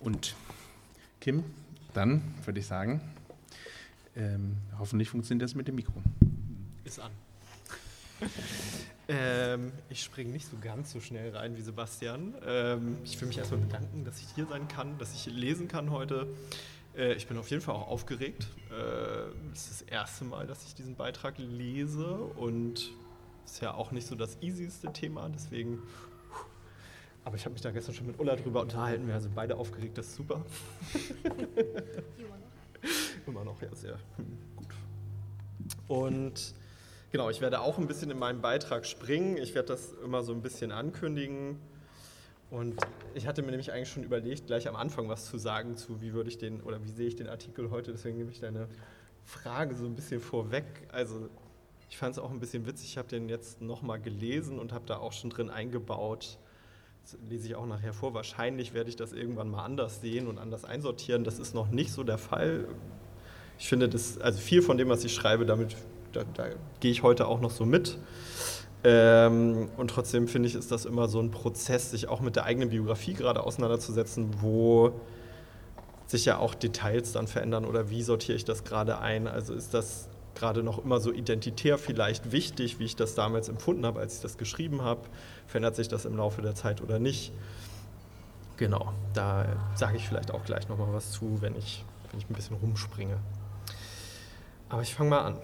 [0.00, 0.34] Und
[1.20, 1.44] Kim,
[1.94, 3.00] dann würde ich sagen,
[4.14, 6.02] ähm, hoffentlich funktioniert das mit dem Mikro.
[6.84, 7.10] Ist an.
[9.08, 12.34] ähm, ich springe nicht so ganz so schnell rein wie Sebastian.
[12.46, 15.90] Ähm, ich will mich erstmal bedanken, dass ich hier sein kann, dass ich lesen kann
[15.90, 16.26] heute.
[16.96, 18.48] Äh, ich bin auf jeden Fall auch aufgeregt.
[18.70, 22.90] Äh, es ist das erste Mal, dass ich diesen Beitrag lese und
[23.44, 25.78] es ist ja auch nicht so das easyste Thema, deswegen
[27.26, 29.08] aber ich habe mich da gestern schon mit Ulla drüber unterhalten.
[29.08, 30.44] Wir sind beide aufgeregt, das ist super.
[33.26, 33.60] Immer noch.
[33.60, 34.68] Ja, sehr hm, gut.
[35.88, 36.54] Und
[37.10, 39.38] genau, ich werde auch ein bisschen in meinem Beitrag springen.
[39.38, 41.58] Ich werde das immer so ein bisschen ankündigen.
[42.48, 42.76] Und
[43.16, 46.12] ich hatte mir nämlich eigentlich schon überlegt, gleich am Anfang was zu sagen zu, wie
[46.12, 47.90] würde ich den oder wie sehe ich den Artikel heute.
[47.90, 48.68] Deswegen nehme ich deine
[49.24, 50.64] Frage so ein bisschen vorweg.
[50.92, 51.28] Also
[51.90, 52.90] ich fand es auch ein bisschen witzig.
[52.90, 56.38] Ich habe den jetzt nochmal gelesen und habe da auch schon drin eingebaut,
[57.28, 60.64] lese ich auch nachher vor, wahrscheinlich werde ich das irgendwann mal anders sehen und anders
[60.64, 61.24] einsortieren.
[61.24, 62.66] Das ist noch nicht so der Fall.
[63.58, 65.76] Ich finde, das, also viel von dem, was ich schreibe, damit
[66.12, 66.46] da, da
[66.80, 67.98] gehe ich heute auch noch so mit.
[68.84, 72.44] Ähm, und trotzdem finde ich, ist das immer so ein Prozess, sich auch mit der
[72.44, 74.92] eigenen Biografie gerade auseinanderzusetzen, wo
[76.06, 79.26] sich ja auch Details dann verändern oder wie sortiere ich das gerade ein.
[79.26, 83.84] Also ist das gerade noch immer so identitär vielleicht wichtig, wie ich das damals empfunden
[83.84, 85.02] habe, als ich das geschrieben habe.
[85.46, 87.32] Verändert sich das im Laufe der Zeit oder nicht?
[88.56, 92.34] Genau, da sage ich vielleicht auch gleich nochmal was zu, wenn ich, wenn ich ein
[92.34, 93.18] bisschen rumspringe.
[94.68, 95.36] Aber ich fange mal an.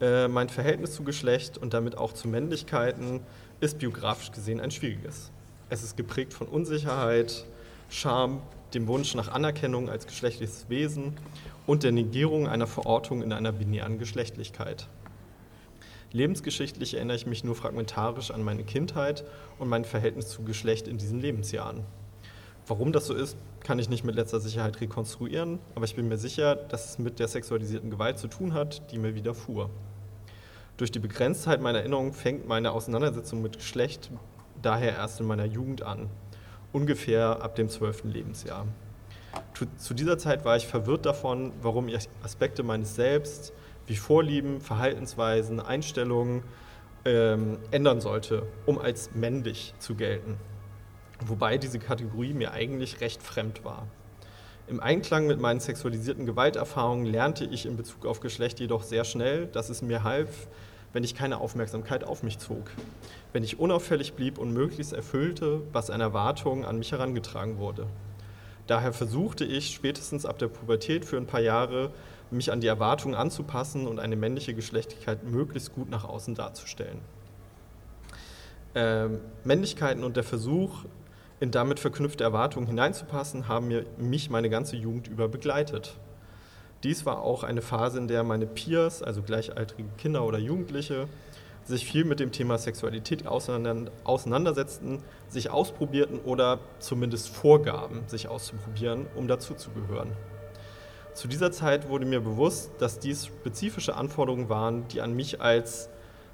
[0.00, 3.20] Äh, mein Verhältnis zu Geschlecht und damit auch zu Männlichkeiten
[3.60, 5.30] ist biografisch gesehen ein schwieriges.
[5.70, 7.46] Es ist geprägt von Unsicherheit,
[7.88, 8.42] Scham,
[8.74, 11.16] dem Wunsch nach Anerkennung als geschlechtliches Wesen
[11.66, 14.88] und der Negierung einer Verortung in einer binären Geschlechtlichkeit.
[16.12, 19.24] Lebensgeschichtlich erinnere ich mich nur fragmentarisch an meine Kindheit
[19.58, 21.84] und mein Verhältnis zu Geschlecht in diesen Lebensjahren.
[22.68, 26.18] Warum das so ist, kann ich nicht mit letzter Sicherheit rekonstruieren, aber ich bin mir
[26.18, 29.70] sicher, dass es mit der sexualisierten Gewalt zu tun hat, die mir widerfuhr.
[30.76, 34.10] Durch die Begrenztheit meiner Erinnerung fängt meine Auseinandersetzung mit Geschlecht
[34.62, 36.08] daher erst in meiner Jugend an,
[36.72, 38.66] ungefähr ab dem zwölften Lebensjahr.
[39.78, 43.52] Zu dieser Zeit war ich verwirrt davon, warum ich Aspekte meines Selbst
[43.86, 46.42] wie Vorlieben, Verhaltensweisen, Einstellungen
[47.04, 50.36] ähm, ändern sollte, um als männlich zu gelten.
[51.24, 53.86] Wobei diese Kategorie mir eigentlich recht fremd war.
[54.68, 59.46] Im Einklang mit meinen sexualisierten Gewalterfahrungen lernte ich in Bezug auf Geschlecht jedoch sehr schnell,
[59.46, 60.48] dass es mir half,
[60.92, 62.70] wenn ich keine Aufmerksamkeit auf mich zog,
[63.32, 67.86] wenn ich unauffällig blieb und möglichst erfüllte, was an Erwartungen an mich herangetragen wurde.
[68.66, 71.92] Daher versuchte ich spätestens ab der Pubertät für ein paar Jahre,
[72.30, 77.00] mich an die Erwartungen anzupassen und eine männliche Geschlechtlichkeit möglichst gut nach außen darzustellen.
[78.74, 80.84] Ähm, Männlichkeiten und der Versuch,
[81.40, 85.96] in damit verknüpfte Erwartungen hineinzupassen, haben mir, mich meine ganze Jugend über begleitet.
[86.82, 91.08] Dies war auch eine Phase, in der meine Peers, also gleichaltrige Kinder oder Jugendliche,
[91.64, 99.26] sich viel mit dem Thema Sexualität auseinandersetzten, sich ausprobierten oder zumindest vorgaben, sich auszuprobieren, um
[99.26, 100.12] dazuzugehören.
[101.16, 105.88] Zu dieser Zeit wurde mir bewusst, dass dies spezifische Anforderungen waren, die an mich als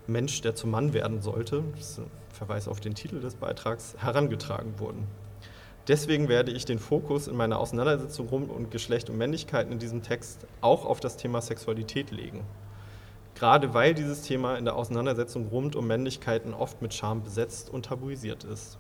[0.09, 3.95] Mensch, der zum Mann werden sollte, das ist ein Verweis auf den Titel des Beitrags,
[3.99, 5.07] herangetragen wurden.
[5.87, 10.03] Deswegen werde ich den Fokus in meiner Auseinandersetzung rund um Geschlecht und Männlichkeiten in diesem
[10.03, 12.45] Text auch auf das Thema Sexualität legen
[13.35, 17.87] gerade weil dieses Thema in der Auseinandersetzung rund um Männlichkeiten oft mit Scham besetzt und
[17.87, 18.79] tabuisiert ist.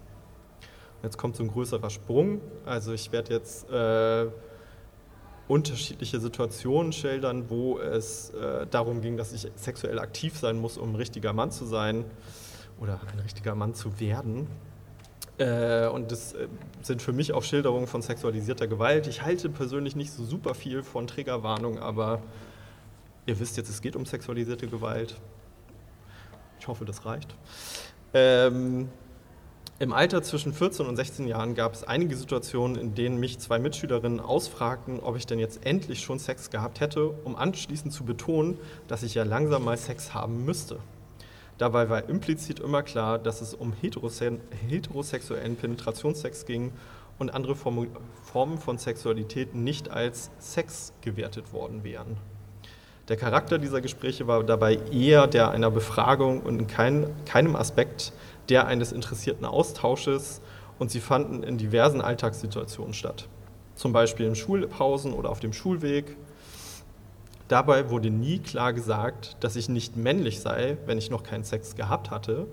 [1.02, 2.40] Jetzt kommt so ein größerer Sprung.
[2.64, 4.26] Also ich werde jetzt äh,
[5.48, 10.92] unterschiedliche Situationen schildern, wo es äh, darum ging, dass ich sexuell aktiv sein muss, um
[10.92, 12.05] ein richtiger Mann zu sein
[12.81, 14.46] oder ein richtiger Mann zu werden.
[15.38, 16.48] Äh, und das äh,
[16.83, 19.07] sind für mich auch Schilderungen von sexualisierter Gewalt.
[19.07, 22.22] Ich halte persönlich nicht so super viel von Triggerwarnung, aber
[23.24, 25.20] Ihr wisst jetzt, es geht um sexualisierte Gewalt.
[26.59, 27.35] Ich hoffe, das reicht.
[28.14, 28.88] Ähm,
[29.83, 33.59] Im Alter zwischen 14 und 16 Jahren gab es einige Situationen, in denen mich zwei
[33.59, 38.59] Mitschülerinnen ausfragten, ob ich denn jetzt endlich schon Sex gehabt hätte, um anschließend zu betonen,
[38.87, 40.79] dass ich ja langsam mal Sex haben müsste.
[41.59, 46.73] Dabei war implizit immer klar, dass es um heterose heterosexuellen Penetrationssex ging
[47.18, 52.18] und andere Formen von Sexualität nicht als Sex gewertet worden wären.
[53.09, 58.12] Der Charakter dieser Gespräche war dabei eher der einer Befragung und in kein, keinem Aspekt
[58.48, 60.40] der eines interessierten Austausches
[60.78, 63.28] und sie fanden in diversen Alltagssituationen statt.
[63.74, 66.16] Zum Beispiel in Schulpausen oder auf dem Schulweg.
[67.48, 71.74] Dabei wurde nie klar gesagt, dass ich nicht männlich sei, wenn ich noch keinen Sex
[71.74, 72.46] gehabt hatte.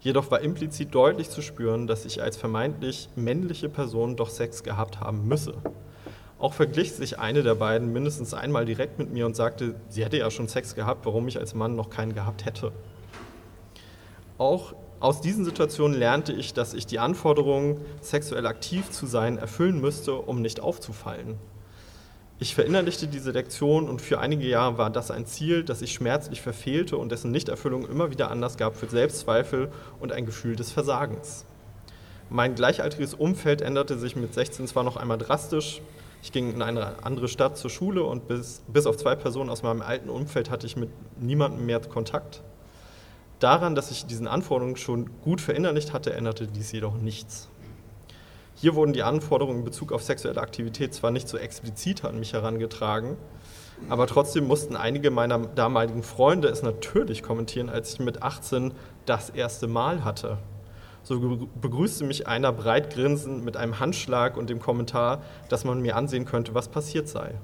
[0.00, 5.00] Jedoch war implizit deutlich zu spüren, dass ich als vermeintlich männliche Person doch Sex gehabt
[5.00, 5.54] haben müsse.
[6.38, 10.18] Auch verglich sich eine der beiden mindestens einmal direkt mit mir und sagte, sie hätte
[10.18, 12.72] ja schon Sex gehabt, warum ich als Mann noch keinen gehabt hätte.
[14.36, 19.78] Auch aus diesen Situationen lernte ich, dass ich die Anforderungen, sexuell aktiv zu sein, erfüllen
[19.78, 21.34] müsste, um nicht aufzufallen.
[22.38, 26.40] Ich verinnerlichte diese Lektion und für einige Jahre war das ein Ziel, das ich schmerzlich
[26.40, 31.44] verfehlte und dessen Nichterfüllung immer wieder Anlass gab für Selbstzweifel und ein Gefühl des Versagens.
[32.30, 35.82] Mein gleichaltriges Umfeld änderte sich mit 16 zwar noch einmal drastisch,
[36.22, 39.62] ich ging in eine andere Stadt zur Schule und bis, bis auf zwei Personen aus
[39.62, 40.88] meinem alten Umfeld hatte ich mit
[41.20, 42.42] niemandem mehr Kontakt.
[43.44, 47.50] Daran, dass ich diesen Anforderungen schon gut verinnerlicht hatte, änderte dies jedoch nichts.
[48.54, 52.32] Hier wurden die Anforderungen in Bezug auf sexuelle Aktivität zwar nicht so explizit an mich
[52.32, 53.18] herangetragen,
[53.90, 58.72] aber trotzdem mussten einige meiner damaligen Freunde es natürlich kommentieren, als ich mit 18
[59.04, 60.38] das erste Mal hatte.
[61.02, 61.20] So
[61.60, 66.24] begrüßte mich einer breit grinsend mit einem Handschlag und dem Kommentar, dass man mir ansehen
[66.24, 67.34] könnte, was passiert sei.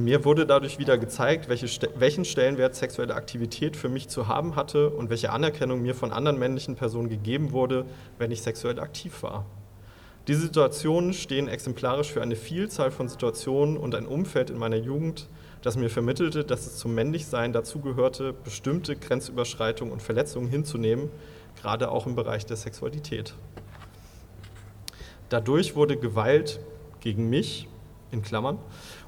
[0.00, 4.88] Mir wurde dadurch wieder gezeigt, welche, welchen Stellenwert sexuelle Aktivität für mich zu haben hatte
[4.88, 7.84] und welche Anerkennung mir von anderen männlichen Personen gegeben wurde,
[8.16, 9.44] wenn ich sexuell aktiv war.
[10.26, 15.28] Diese Situationen stehen exemplarisch für eine Vielzahl von Situationen und ein Umfeld in meiner Jugend,
[15.60, 21.10] das mir vermittelte, dass es zum Männlichsein dazugehörte, bestimmte Grenzüberschreitungen und Verletzungen hinzunehmen,
[21.60, 23.34] gerade auch im Bereich der Sexualität.
[25.28, 26.58] Dadurch wurde Gewalt
[27.00, 27.68] gegen mich,
[28.12, 28.58] in Klammern,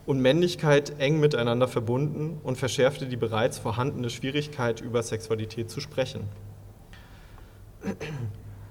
[0.06, 6.28] und Männlichkeit eng miteinander verbunden und verschärfte die bereits vorhandene Schwierigkeit, über Sexualität zu sprechen.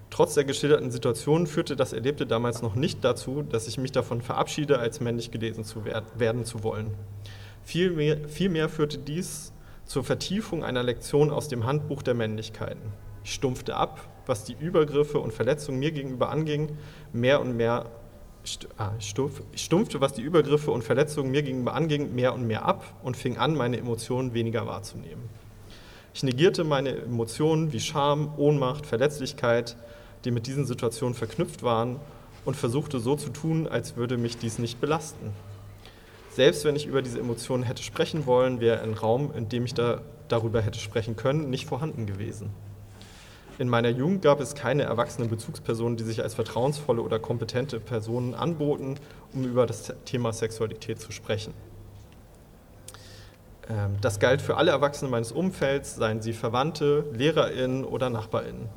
[0.10, 4.22] Trotz der geschilderten Situation führte das Erlebte damals noch nicht dazu, dass ich mich davon
[4.22, 6.94] verabschiede, als männlich gelesen zu werden zu wollen.
[7.64, 9.54] Vielmehr, vielmehr führte dies
[9.86, 12.94] zur Vertiefung einer Lektion aus dem Handbuch der Männlichkeiten.
[13.24, 16.78] Ich stumpfte ab, was die Übergriffe und Verletzungen mir gegenüber anging,
[17.14, 17.86] mehr und mehr
[18.78, 19.10] ah, ich
[19.56, 23.38] stumpfte, was die Übergriffe und Verletzungen mir gegenüber anging, mehr und mehr ab und fing
[23.38, 25.30] an, meine Emotionen weniger wahrzunehmen.
[26.14, 29.78] Ich negierte meine Emotionen wie Scham, Ohnmacht, Verletzlichkeit,
[30.26, 32.00] die mit diesen Situationen verknüpft waren,
[32.44, 35.32] und versuchte so zu tun, als würde mich dies nicht belasten.
[36.32, 39.74] Selbst wenn ich über diese Emotionen hätte sprechen wollen, wäre ein Raum, in dem ich
[39.74, 42.50] da, darüber hätte sprechen können, nicht vorhanden gewesen.
[43.62, 48.34] In meiner Jugend gab es keine erwachsenen Bezugspersonen, die sich als vertrauensvolle oder kompetente Personen
[48.34, 48.96] anboten,
[49.36, 51.54] um über das Thema Sexualität zu sprechen.
[53.70, 58.68] Ähm, das galt für alle Erwachsenen meines Umfelds, seien sie Verwandte, LehrerInnen oder NachbarInnen.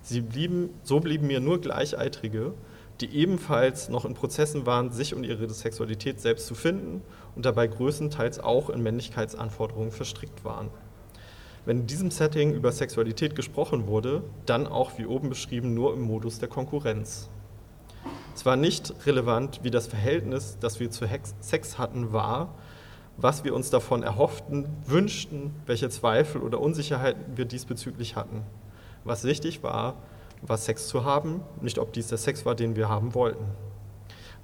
[0.00, 2.52] Sie blieben, so blieben mir nur Gleichaltrige,
[3.00, 7.02] die ebenfalls noch in Prozessen waren, sich und ihre Sexualität selbst zu finden
[7.36, 10.70] und dabei größtenteils auch in Männlichkeitsanforderungen verstrickt waren.
[11.64, 16.02] Wenn in diesem Setting über Sexualität gesprochen wurde, dann auch wie oben beschrieben nur im
[16.02, 17.30] Modus der Konkurrenz.
[18.34, 21.06] Es war nicht relevant, wie das Verhältnis, das wir zu
[21.40, 22.54] Sex hatten, war,
[23.16, 28.42] was wir uns davon erhofften, wünschten, welche Zweifel oder Unsicherheiten wir diesbezüglich hatten.
[29.04, 29.94] Was wichtig war,
[30.40, 33.44] war Sex zu haben, nicht ob dies der Sex war, den wir haben wollten.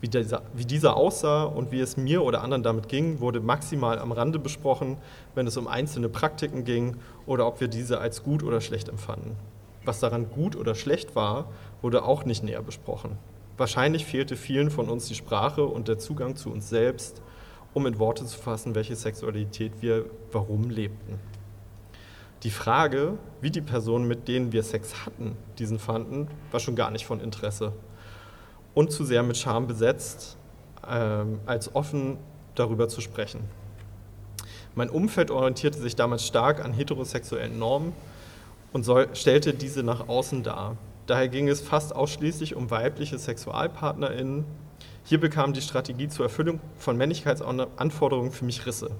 [0.00, 3.98] Wie dieser, wie dieser aussah und wie es mir oder anderen damit ging, wurde maximal
[3.98, 4.96] am Rande besprochen,
[5.34, 9.36] wenn es um einzelne Praktiken ging oder ob wir diese als gut oder schlecht empfanden.
[9.84, 11.46] Was daran gut oder schlecht war,
[11.82, 13.18] wurde auch nicht näher besprochen.
[13.56, 17.20] Wahrscheinlich fehlte vielen von uns die Sprache und der Zugang zu uns selbst,
[17.74, 21.18] um in Worte zu fassen, welche Sexualität wir warum lebten.
[22.44, 26.92] Die Frage, wie die Personen, mit denen wir Sex hatten, diesen fanden, war schon gar
[26.92, 27.72] nicht von Interesse.
[28.74, 30.36] Und zu sehr mit Scham besetzt,
[30.88, 32.18] ähm, als offen
[32.54, 33.40] darüber zu sprechen.
[34.74, 37.92] Mein Umfeld orientierte sich damals stark an heterosexuellen Normen
[38.72, 40.76] und soll, stellte diese nach außen dar.
[41.06, 44.44] Daher ging es fast ausschließlich um weibliche SexualpartnerInnen.
[45.04, 48.90] Hier bekam die Strategie zur Erfüllung von Männlichkeitsanforderungen für mich Risse.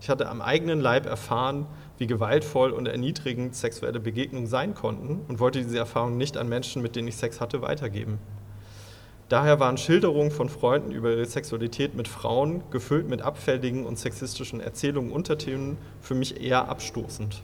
[0.00, 1.66] Ich hatte am eigenen Leib erfahren,
[1.98, 6.82] wie gewaltvoll und erniedrigend sexuelle Begegnungen sein konnten und wollte diese Erfahrung nicht an Menschen,
[6.82, 8.18] mit denen ich Sex hatte, weitergeben.
[9.32, 14.60] Daher waren Schilderungen von Freunden über ihre Sexualität mit Frauen, gefüllt mit abfälligen und sexistischen
[14.60, 17.40] Erzählungen und Unterthemen, für mich eher abstoßend.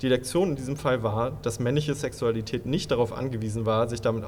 [0.00, 4.24] Die Lektion in diesem Fall war, dass männliche Sexualität nicht darauf angewiesen war, sich damit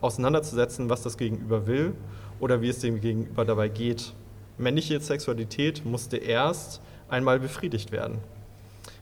[0.00, 1.92] auseinanderzusetzen, was das Gegenüber will
[2.38, 4.14] oder wie es dem Gegenüber dabei geht.
[4.58, 8.18] Männliche Sexualität musste erst einmal befriedigt werden.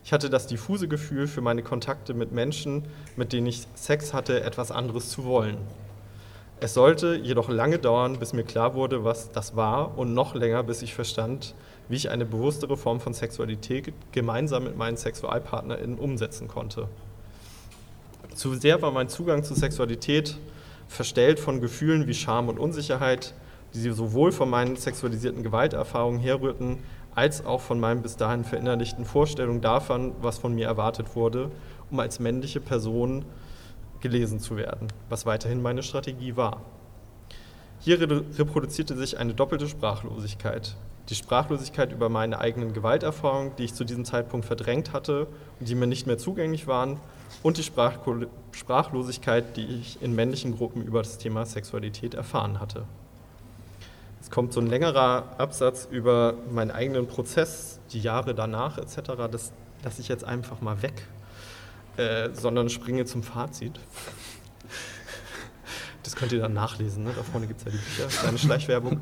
[0.03, 4.41] Ich hatte das diffuse Gefühl, für meine Kontakte mit Menschen, mit denen ich Sex hatte,
[4.41, 5.57] etwas anderes zu wollen.
[6.59, 10.63] Es sollte jedoch lange dauern, bis mir klar wurde, was das war und noch länger,
[10.63, 11.53] bis ich verstand,
[11.87, 16.87] wie ich eine bewusstere Form von Sexualität gemeinsam mit meinen SexualpartnerInnen umsetzen konnte.
[18.33, 20.37] Zu sehr war mein Zugang zu Sexualität
[20.87, 23.35] verstellt von Gefühlen wie Scham und Unsicherheit,
[23.75, 26.79] die sowohl von meinen sexualisierten Gewalterfahrungen herrührten,
[27.13, 31.51] als auch von meinen bis dahin verinnerlichten Vorstellungen davon, was von mir erwartet wurde,
[31.91, 33.25] um als männliche Person
[34.01, 36.61] gelesen zu werden, was weiterhin meine Strategie war.
[37.79, 40.75] Hier reproduzierte sich eine doppelte Sprachlosigkeit.
[41.09, 45.27] Die Sprachlosigkeit über meine eigenen Gewalterfahrungen, die ich zu diesem Zeitpunkt verdrängt hatte
[45.59, 46.99] und die mir nicht mehr zugänglich waren,
[47.43, 52.85] und die Sprachlosigkeit, die ich in männlichen Gruppen über das Thema Sexualität erfahren hatte.
[54.21, 59.13] Es kommt so ein längerer Absatz über meinen eigenen Prozess, die Jahre danach etc.
[59.31, 59.51] Das
[59.83, 61.07] lasse ich jetzt einfach mal weg,
[61.97, 63.79] äh, sondern springe zum Fazit.
[66.03, 67.11] Das könnt ihr dann nachlesen, ne?
[67.15, 69.01] da vorne gibt es ja die Bücher, kleine Schleichwerbung.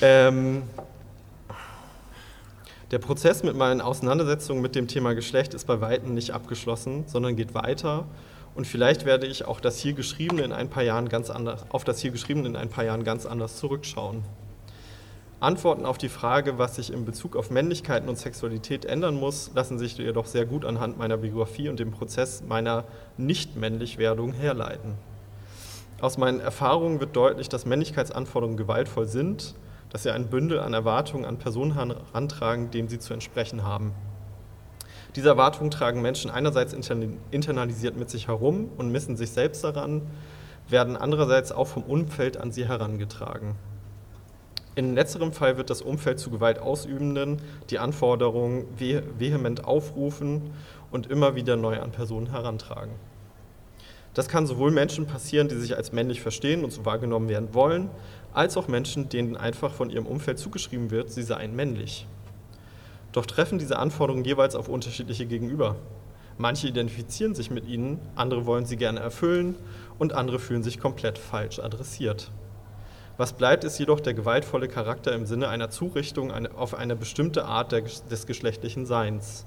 [0.00, 0.62] Ähm,
[2.92, 7.34] der Prozess mit meinen Auseinandersetzungen mit dem Thema Geschlecht ist bei Weitem nicht abgeschlossen, sondern
[7.34, 8.06] geht weiter
[8.54, 11.84] und vielleicht werde ich auch das hier geschriebene in ein paar Jahren ganz anders, auf
[11.84, 14.22] das hier geschriebene in ein paar Jahren ganz anders zurückschauen.
[15.42, 19.76] Antworten auf die Frage, was sich in Bezug auf Männlichkeiten und Sexualität ändern muss, lassen
[19.76, 22.84] sich jedoch sehr gut anhand meiner Biografie und dem Prozess meiner
[23.16, 24.94] Nicht-Männlich-Werdung herleiten.
[26.00, 29.56] Aus meinen Erfahrungen wird deutlich, dass Männlichkeitsanforderungen gewaltvoll sind,
[29.90, 33.92] dass sie ein Bündel an Erwartungen an Personen herantragen, dem sie zu entsprechen haben.
[35.16, 40.02] Diese Erwartungen tragen Menschen einerseits internalisiert mit sich herum und missen sich selbst daran,
[40.68, 43.56] werden andererseits auch vom Umfeld an sie herangetragen.
[44.74, 50.50] In letzterem Fall wird das Umfeld zu Gewaltausübenden die Anforderungen vehement aufrufen
[50.90, 52.92] und immer wieder neu an Personen herantragen.
[54.14, 57.90] Das kann sowohl Menschen passieren, die sich als männlich verstehen und so wahrgenommen werden wollen,
[58.32, 62.06] als auch Menschen, denen einfach von ihrem Umfeld zugeschrieben wird, sie seien männlich.
[63.12, 65.76] Doch treffen diese Anforderungen jeweils auf unterschiedliche Gegenüber.
[66.38, 69.54] Manche identifizieren sich mit ihnen, andere wollen sie gerne erfüllen
[69.98, 72.30] und andere fühlen sich komplett falsch adressiert.
[73.22, 77.70] Was bleibt, ist jedoch der gewaltvolle Charakter im Sinne einer Zurichtung auf eine bestimmte Art
[77.70, 79.46] des geschlechtlichen Seins.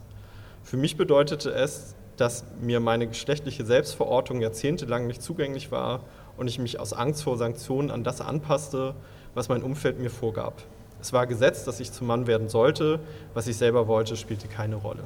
[0.64, 6.06] Für mich bedeutete es, dass mir meine geschlechtliche Selbstverortung jahrzehntelang nicht zugänglich war
[6.38, 8.96] und ich mich aus Angst vor Sanktionen an das anpasste,
[9.34, 10.54] was mein Umfeld mir vorgab.
[11.02, 13.02] Es war Gesetz, dass ich zum Mann werden sollte,
[13.34, 15.04] was ich selber wollte, spielte keine Rolle.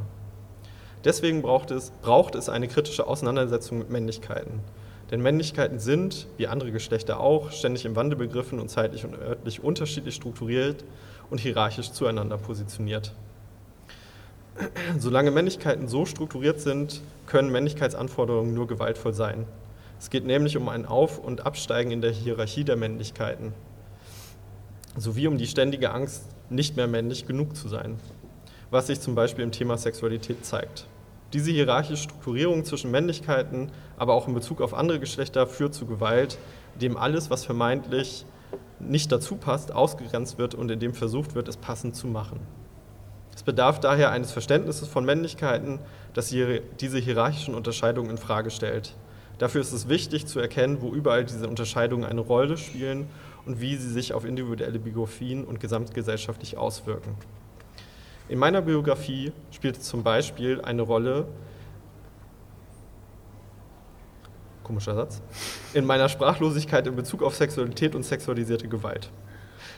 [1.03, 4.59] Deswegen braucht es, braucht es eine kritische Auseinandersetzung mit Männlichkeiten.
[5.11, 9.63] Denn Männlichkeiten sind, wie andere Geschlechter auch, ständig im Wandel begriffen und zeitlich und örtlich
[9.63, 10.83] unterschiedlich strukturiert
[11.29, 13.13] und hierarchisch zueinander positioniert.
[14.97, 19.45] Solange Männlichkeiten so strukturiert sind, können Männlichkeitsanforderungen nur gewaltvoll sein.
[19.99, 23.53] Es geht nämlich um ein Auf- und Absteigen in der Hierarchie der Männlichkeiten,
[24.97, 27.99] sowie um die ständige Angst, nicht mehr männlich genug zu sein,
[28.71, 30.87] was sich zum Beispiel im Thema Sexualität zeigt.
[31.33, 36.39] Diese hierarchische Strukturierung zwischen Männlichkeiten, aber auch in Bezug auf andere Geschlechter, führt zu Gewalt,
[36.81, 38.25] dem alles, was vermeintlich
[38.79, 42.39] nicht dazu passt, ausgegrenzt wird und in dem versucht wird, es passend zu machen.
[43.35, 45.79] Es bedarf daher eines Verständnisses von Männlichkeiten,
[46.13, 48.95] das diese hierarchischen Unterscheidungen in Frage stellt.
[49.37, 53.07] Dafür ist es wichtig zu erkennen, wo überall diese Unterscheidungen eine Rolle spielen
[53.45, 57.15] und wie sie sich auf individuelle Biografien und gesamtgesellschaftlich auswirken.
[58.29, 61.25] In meiner Biografie spielt zum Beispiel eine Rolle,
[64.63, 65.19] komischer Satz,
[65.73, 69.09] in meiner Sprachlosigkeit in Bezug auf Sexualität und sexualisierte Gewalt.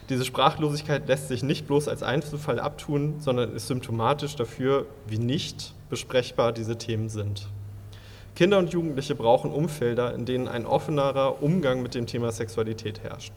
[0.09, 5.73] Diese Sprachlosigkeit lässt sich nicht bloß als Einzelfall abtun, sondern ist symptomatisch dafür, wie nicht
[5.89, 7.47] besprechbar diese Themen sind.
[8.35, 13.31] Kinder und Jugendliche brauchen Umfelder, in denen ein offenerer Umgang mit dem Thema Sexualität herrscht.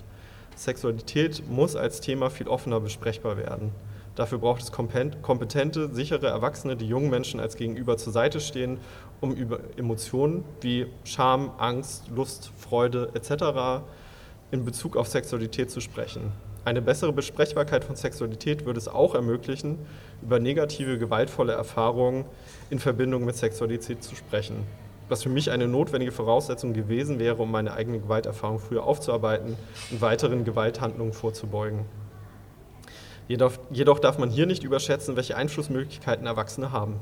[0.56, 3.70] Sexualität muss als Thema viel offener besprechbar werden.
[4.16, 8.78] Dafür braucht es kompetente, sichere Erwachsene, die jungen Menschen als Gegenüber zur Seite stehen,
[9.20, 13.82] um über Emotionen wie Scham, Angst, Lust, Freude etc.
[14.52, 16.30] in Bezug auf Sexualität zu sprechen.
[16.64, 19.80] Eine bessere Besprechbarkeit von Sexualität würde es auch ermöglichen,
[20.22, 22.24] über negative, gewaltvolle Erfahrungen
[22.70, 24.56] in Verbindung mit Sexualität zu sprechen.
[25.08, 29.56] Was für mich eine notwendige Voraussetzung gewesen wäre, um meine eigene Gewalterfahrung früher aufzuarbeiten
[29.90, 31.80] und weiteren Gewalthandlungen vorzubeugen.
[33.26, 37.00] Jedoch, jedoch darf man hier nicht überschätzen, welche Einflussmöglichkeiten Erwachsene haben.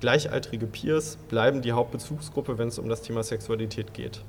[0.00, 4.22] Gleichaltrige Peers bleiben die Hauptbezugsgruppe, wenn es um das Thema Sexualität geht.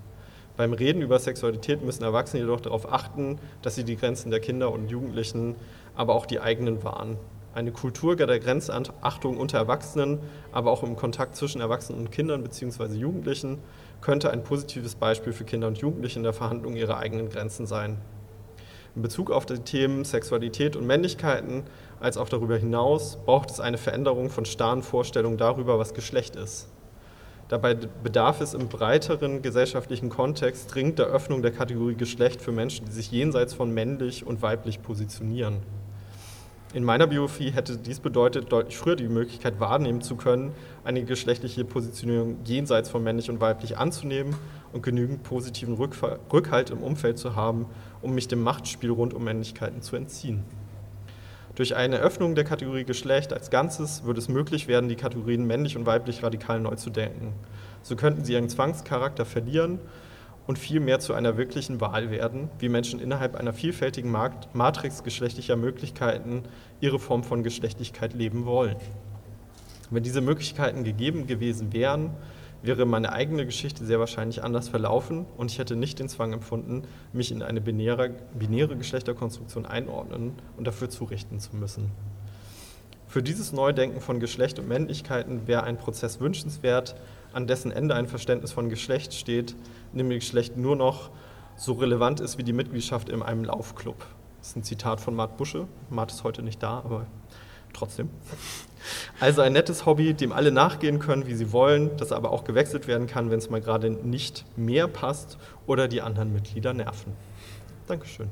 [0.58, 4.74] Beim Reden über Sexualität müssen Erwachsene jedoch darauf achten, dass sie die Grenzen der Kinder
[4.74, 5.56] und Jugendlichen,
[5.96, 7.16] aber auch die eigenen wahren.
[7.54, 10.20] Eine Kultur der Grenzachtung unter Erwachsenen,
[10.52, 12.96] aber auch im Kontakt zwischen Erwachsenen und Kindern bzw.
[12.96, 13.60] Jugendlichen
[14.02, 17.98] könnte ein positives Beispiel für Kinder und Jugendliche in der Verhandlung ihrer eigenen Grenzen sein.
[18.96, 21.64] In Bezug auf die Themen Sexualität und Männlichkeiten
[22.00, 26.70] als auch darüber hinaus braucht es eine Veränderung von starren Vorstellungen darüber, was Geschlecht ist.
[27.50, 32.86] Dabei bedarf es im breiteren gesellschaftlichen Kontext dringend der Öffnung der Kategorie Geschlecht für Menschen,
[32.86, 35.58] die sich jenseits von männlich und weiblich positionieren.
[36.72, 40.52] In meiner Biografie hätte dies bedeutet, deutlich früher die Möglichkeit wahrnehmen zu können,
[40.84, 44.36] eine geschlechtliche Positionierung jenseits von männlich und weiblich anzunehmen
[44.72, 47.66] und genügend positiven Rückhalt im Umfeld zu haben,
[48.02, 50.43] um mich dem Machtspiel rund um Männlichkeiten zu entziehen.
[51.56, 55.76] Durch eine Öffnung der Kategorie Geschlecht als Ganzes würde es möglich werden, die Kategorien männlich
[55.76, 57.34] und weiblich radikal neu zu denken.
[57.82, 59.80] So könnten sie ihren Zwangscharakter verlieren
[60.47, 64.12] und vielmehr zu einer wirklichen Wahl werden, wie Menschen innerhalb einer vielfältigen
[64.54, 66.43] Matrix geschlechtlicher Möglichkeiten
[66.80, 68.78] ihre Form von Geschlechtlichkeit leben wollen.
[69.91, 72.12] Wenn diese Möglichkeiten gegeben gewesen wären,
[72.62, 76.84] wäre meine eigene Geschichte sehr wahrscheinlich anders verlaufen und ich hätte nicht den Zwang empfunden,
[77.14, 81.91] mich in eine binäre, binäre Geschlechterkonstruktion einordnen und dafür zurichten zu müssen.
[83.07, 86.95] Für dieses Neudenken von Geschlecht und Männlichkeiten wäre ein Prozess wünschenswert,
[87.34, 89.55] an dessen Ende ein Verständnis von Geschlecht steht,
[89.93, 91.10] nämlich Geschlecht nur noch
[91.55, 94.05] so relevant ist wie die Mitgliedschaft in einem Laufclub.
[94.39, 95.68] Das ist ein Zitat von Mart Busche.
[95.89, 97.07] Mart ist heute nicht da, aber
[97.74, 98.09] trotzdem.
[99.20, 102.88] Also ein nettes Hobby, dem alle nachgehen können, wie sie wollen, das aber auch gewechselt
[102.88, 107.13] werden kann, wenn es mal gerade nicht mehr passt oder die anderen Mitglieder nerven.
[107.88, 108.30] Dankeschön.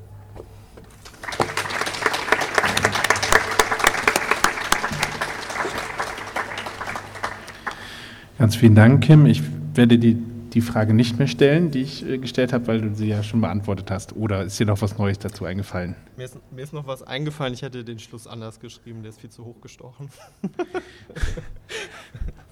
[8.38, 9.25] Ganz vielen Dank, Kim.
[9.25, 9.41] Ich
[9.73, 10.15] werde die,
[10.54, 13.41] die Frage nicht mehr stellen, die ich äh, gestellt habe, weil du sie ja schon
[13.41, 14.16] beantwortet hast.
[14.16, 15.95] Oder ist dir noch was Neues dazu eingefallen?
[16.16, 17.54] Mir ist, mir ist noch was eingefallen.
[17.54, 19.02] Ich hätte den Schluss anders geschrieben.
[19.04, 20.10] Der ist viel zu hoch gestochen.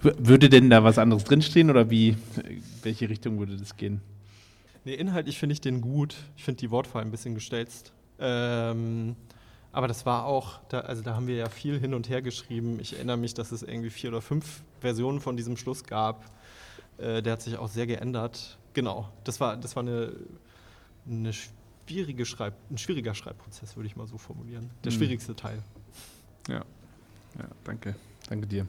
[0.00, 2.16] würde denn da was anderes drinstehen oder wie?
[2.82, 4.00] Welche Richtung würde das gehen?
[4.84, 6.14] Nee, inhaltlich finde ich den gut.
[6.36, 7.92] Ich finde die Wortwahl ein bisschen gestelzt.
[8.18, 9.16] Ähm,
[9.72, 12.78] aber das war auch, da, also da haben wir ja viel hin und her geschrieben.
[12.80, 16.24] Ich erinnere mich, dass es irgendwie vier oder fünf Versionen von diesem Schluss gab.
[16.98, 18.58] Äh, der hat sich auch sehr geändert.
[18.74, 20.12] Genau, das war, das war eine,
[21.08, 24.70] eine schwierige Schreib, ein schwieriger Schreibprozess, würde ich mal so formulieren.
[24.84, 24.96] Der mhm.
[24.96, 25.58] schwierigste Teil.
[26.48, 26.64] Ja.
[27.38, 27.94] ja, danke.
[28.28, 28.66] Danke dir.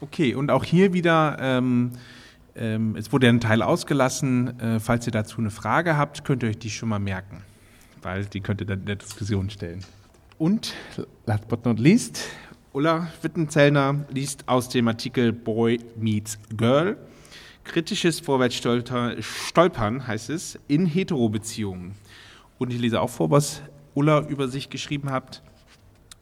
[0.00, 1.92] Okay, und auch hier wieder, ähm,
[2.54, 4.60] ähm, es wurde ein Teil ausgelassen.
[4.60, 7.42] Äh, falls ihr dazu eine Frage habt, könnt ihr euch die schon mal merken
[8.06, 9.84] weil die könnte dann in der Diskussion stellen.
[10.38, 10.74] Und,
[11.26, 12.20] last but not least,
[12.76, 16.98] Ulla Wittenzellner liest aus dem Artikel Boy Meets Girl.
[17.64, 21.94] Kritisches Vorwärtsstolpern heißt es in Heterobeziehungen.
[22.58, 23.62] Und ich lese auch vor, was
[23.94, 25.42] Ulla über sich geschrieben hat.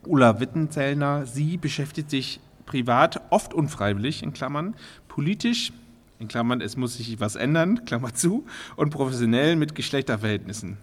[0.07, 1.27] Ulla Wittenzellner.
[1.27, 4.77] Sie beschäftigt sich privat, oft unfreiwillig, in Klammern,
[5.09, 5.73] politisch,
[6.21, 8.47] in Klammern, es muss sich was ändern, Klammer zu,
[8.77, 10.77] und professionell mit Geschlechterverhältnissen.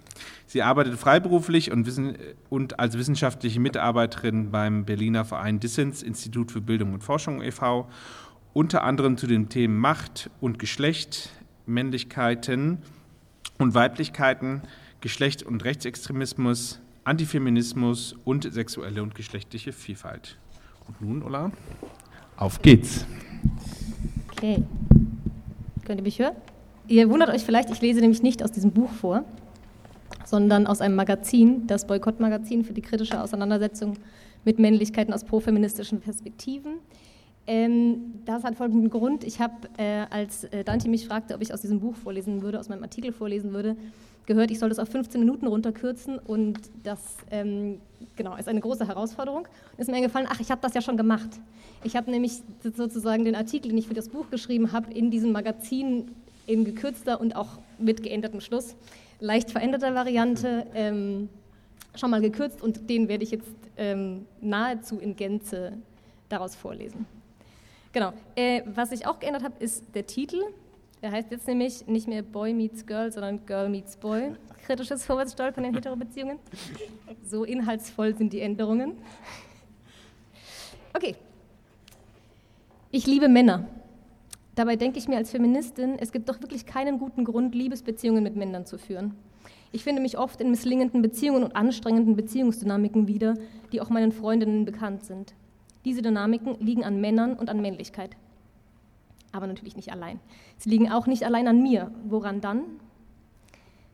[0.52, 2.18] Sie arbeitet freiberuflich und, wissen,
[2.50, 7.88] und als wissenschaftliche Mitarbeiterin beim Berliner Verein Dissens, Institut für Bildung und Forschung e.V.,
[8.52, 11.30] unter anderem zu den Themen Macht und Geschlecht,
[11.66, 12.80] Männlichkeiten
[13.60, 14.64] und Weiblichkeiten,
[15.00, 20.38] Geschlecht und Rechtsextremismus, Antifeminismus und sexuelle und geschlechtliche Vielfalt.
[20.86, 21.54] Und nun, Ulla,
[22.36, 23.06] auf geht's.
[24.34, 24.66] Okay.
[25.86, 26.36] Könnt ihr mich hören?
[26.90, 29.24] Ihr wundert euch vielleicht, ich lese nämlich nicht aus diesem Buch vor,
[30.32, 33.98] sondern aus einem Magazin, das Boykottmagazin für die kritische Auseinandersetzung
[34.46, 36.76] mit Männlichkeiten aus profeministischen Perspektiven.
[37.46, 39.26] Ähm, das hat folgenden Grund.
[39.26, 42.60] Ich habe, äh, als äh, Dante mich fragte, ob ich aus diesem Buch vorlesen würde,
[42.62, 43.76] aus meinem Artikel vorlesen würde,
[44.26, 47.80] gehört, ich soll das auf 15 Minuten runterkürzen und das ähm,
[48.16, 49.50] genau, ist eine große Herausforderung.
[49.78, 51.30] Ist mir eingefallen, ach, ich habe das ja schon gemacht.
[51.84, 55.34] Ich habe nämlich sozusagen den Artikel, den ich für das Buch geschrieben habe, in diesem
[55.34, 56.12] Magazin
[56.48, 58.76] in gekürzter und auch mit geändertem Schluss,
[59.22, 61.30] leicht veränderter Variante ähm,
[61.96, 63.48] schon mal gekürzt und den werde ich jetzt
[63.78, 65.78] ähm, nahezu in Gänze
[66.28, 67.06] daraus vorlesen.
[67.94, 68.14] Genau.
[68.36, 70.42] Äh, was ich auch geändert habe, ist der Titel.
[71.02, 74.34] Der heißt jetzt nämlich nicht mehr Boy meets Girl, sondern Girl meets Boy.
[74.66, 76.40] Kritisches Vorwärtsstolpern in Heterobeziehungen.
[77.26, 78.98] So inhaltsvoll sind die Änderungen.
[80.94, 81.16] Okay.
[82.92, 83.66] Ich liebe Männer.
[84.56, 88.36] Dabei denke ich mir als Feministin, es gibt doch wirklich keinen guten Grund, Liebesbeziehungen mit
[88.36, 89.16] Männern zu führen.
[89.72, 93.36] Ich finde mich oft in misslingenden Beziehungen und anstrengenden Beziehungsdynamiken wieder,
[93.72, 95.34] die auch meinen Freundinnen bekannt sind.
[95.86, 98.18] Diese Dynamiken liegen an Männern und an Männlichkeit
[99.32, 100.20] aber natürlich nicht allein.
[100.58, 101.92] Sie liegen auch nicht allein an mir.
[102.06, 102.64] Woran dann?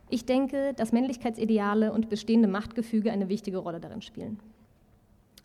[0.09, 4.39] Ich denke, dass Männlichkeitsideale und bestehende Machtgefüge eine wichtige Rolle darin spielen.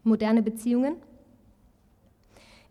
[0.05, 0.97] Moderne Beziehungen.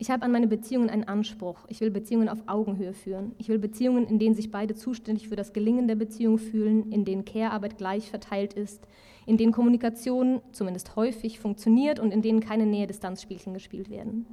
[0.01, 1.59] Ich habe an meine Beziehungen einen Anspruch.
[1.67, 3.35] Ich will Beziehungen auf Augenhöhe führen.
[3.37, 7.05] Ich will Beziehungen, in denen sich beide zuständig für das Gelingen der Beziehung fühlen, in
[7.05, 8.87] denen Care-Arbeit gleich verteilt ist,
[9.27, 14.25] in denen Kommunikation zumindest häufig funktioniert und in denen keine Nähe-Distanz-Spielchen gespielt werden.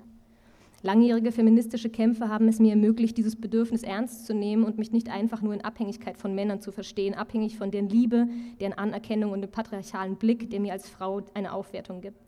[0.80, 5.10] Langjährige feministische Kämpfe haben es mir ermöglicht, dieses Bedürfnis ernst zu nehmen und mich nicht
[5.10, 8.26] einfach nur in Abhängigkeit von Männern zu verstehen, abhängig von deren Liebe,
[8.58, 12.27] deren Anerkennung und dem patriarchalen Blick, der mir als Frau eine Aufwertung gibt.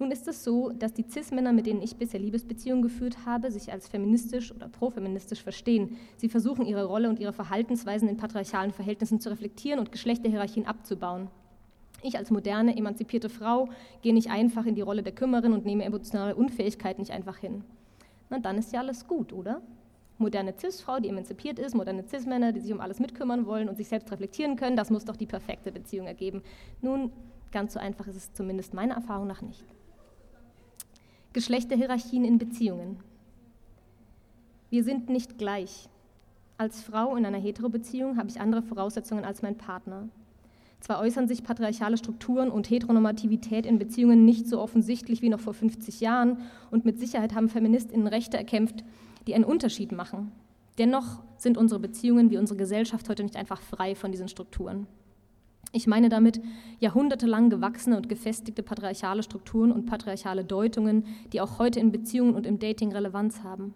[0.00, 3.72] Nun ist es so, dass die Cis-Männer, mit denen ich bisher Liebesbeziehungen geführt habe, sich
[3.72, 5.96] als feministisch oder profeministisch verstehen.
[6.16, 11.28] Sie versuchen, ihre Rolle und ihre Verhaltensweisen in patriarchalen Verhältnissen zu reflektieren und Geschlechterhierarchien abzubauen.
[12.02, 13.68] Ich als moderne, emanzipierte Frau
[14.02, 17.62] gehe nicht einfach in die Rolle der Kümmerin und nehme emotionale Unfähigkeit nicht einfach hin.
[18.30, 19.62] Na, dann ist ja alles gut, oder?
[20.18, 23.88] Moderne Cis-Frau, die emanzipiert ist, moderne Cis-Männer, die sich um alles mitkümmern wollen und sich
[23.88, 26.42] selbst reflektieren können, das muss doch die perfekte Beziehung ergeben.
[26.82, 27.10] Nun,
[27.52, 29.64] ganz so einfach ist es zumindest meiner Erfahrung nach nicht.
[31.34, 33.00] Geschlechterhierarchien in Beziehungen.
[34.70, 35.88] Wir sind nicht gleich.
[36.58, 40.08] Als Frau in einer Heterobeziehung habe ich andere Voraussetzungen als mein Partner.
[40.78, 45.54] Zwar äußern sich patriarchale Strukturen und Heteronormativität in Beziehungen nicht so offensichtlich wie noch vor
[45.54, 46.38] 50 Jahren
[46.70, 48.84] und mit Sicherheit haben Feministinnen Rechte erkämpft,
[49.26, 50.30] die einen Unterschied machen.
[50.78, 54.86] Dennoch sind unsere Beziehungen wie unsere Gesellschaft heute nicht einfach frei von diesen Strukturen.
[55.74, 56.40] Ich meine damit
[56.78, 61.04] jahrhundertelang gewachsene und gefestigte patriarchale Strukturen und patriarchale Deutungen,
[61.34, 63.74] die auch heute in Beziehungen und im Dating Relevanz haben.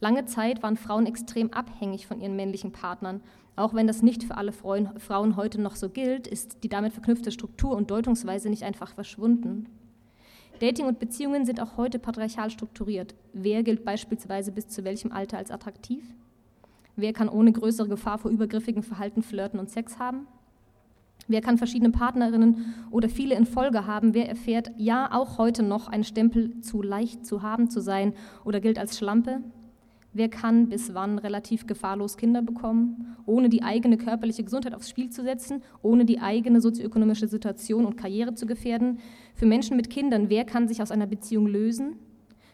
[0.00, 3.22] Lange Zeit waren Frauen extrem abhängig von ihren männlichen Partnern
[3.58, 7.32] auch wenn das nicht für alle Frauen heute noch so gilt, ist die damit verknüpfte
[7.32, 9.66] Struktur und Deutungsweise nicht einfach verschwunden.
[10.60, 13.16] Dating und Beziehungen sind auch heute patriarchal strukturiert.
[13.32, 16.04] Wer gilt beispielsweise bis zu welchem Alter als attraktiv?
[16.94, 20.28] Wer kann ohne größere Gefahr vor übergriffigen Verhalten flirten und Sex haben?
[21.28, 24.14] Wer kann verschiedene Partnerinnen oder viele in Folge haben?
[24.14, 28.14] Wer erfährt, ja, auch heute noch einen Stempel zu leicht zu haben zu sein
[28.44, 29.42] oder gilt als Schlampe?
[30.14, 35.10] Wer kann bis wann relativ gefahrlos Kinder bekommen, ohne die eigene körperliche Gesundheit aufs Spiel
[35.10, 38.98] zu setzen, ohne die eigene sozioökonomische Situation und Karriere zu gefährden?
[39.34, 41.96] Für Menschen mit Kindern, wer kann sich aus einer Beziehung lösen?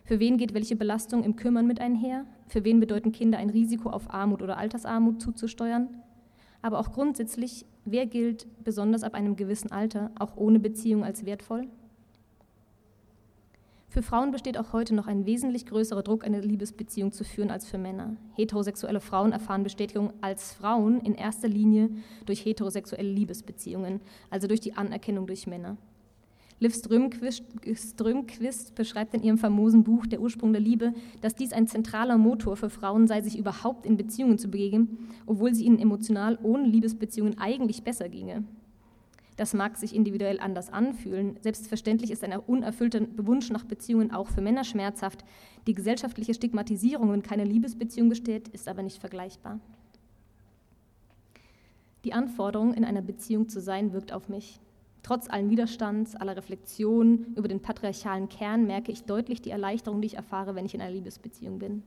[0.05, 2.27] Für wen geht welche Belastung im Kümmern mit einher?
[2.49, 5.89] Für wen bedeuten Kinder ein Risiko auf Armut oder Altersarmut zuzusteuern?
[6.61, 11.69] Aber auch grundsätzlich, wer gilt besonders ab einem gewissen Alter auch ohne Beziehung als wertvoll?
[13.95, 17.65] Für Frauen besteht auch heute noch ein wesentlich größerer Druck, eine Liebesbeziehung zu führen als
[17.65, 18.17] für Männer.
[18.35, 21.91] Heterosexuelle Frauen erfahren Bestätigung als Frauen in erster Linie
[22.27, 25.77] durch heterosexuelle Liebesbeziehungen, also durch die Anerkennung durch Männer.
[26.65, 27.45] Liv Strömquist,
[27.75, 32.57] Strömquist beschreibt in ihrem famosen Buch Der Ursprung der Liebe, dass dies ein zentraler Motor
[32.57, 37.37] für Frauen sei, sich überhaupt in Beziehungen zu begeben, obwohl sie ihnen emotional ohne Liebesbeziehungen
[37.37, 38.45] eigentlich besser ginge.
[39.37, 41.37] Das mag sich individuell anders anfühlen.
[41.43, 45.23] Selbstverständlich ist ein unerfüllter Wunsch nach Beziehungen auch für Männer schmerzhaft.
[45.67, 49.61] Die gesellschaftliche Stigmatisierung, wenn keine Liebesbeziehung besteht, ist aber nicht vergleichbar.
[52.07, 54.61] Die Anforderung, in einer Beziehung zu sein, wirkt auf mich.
[55.05, 60.07] Trotz allen Widerstands, aller Reflexion über den patriarchalen Kern merke ich deutlich die Erleichterung, die
[60.07, 61.83] ich erfahre, wenn ich in einer Liebesbeziehung bin.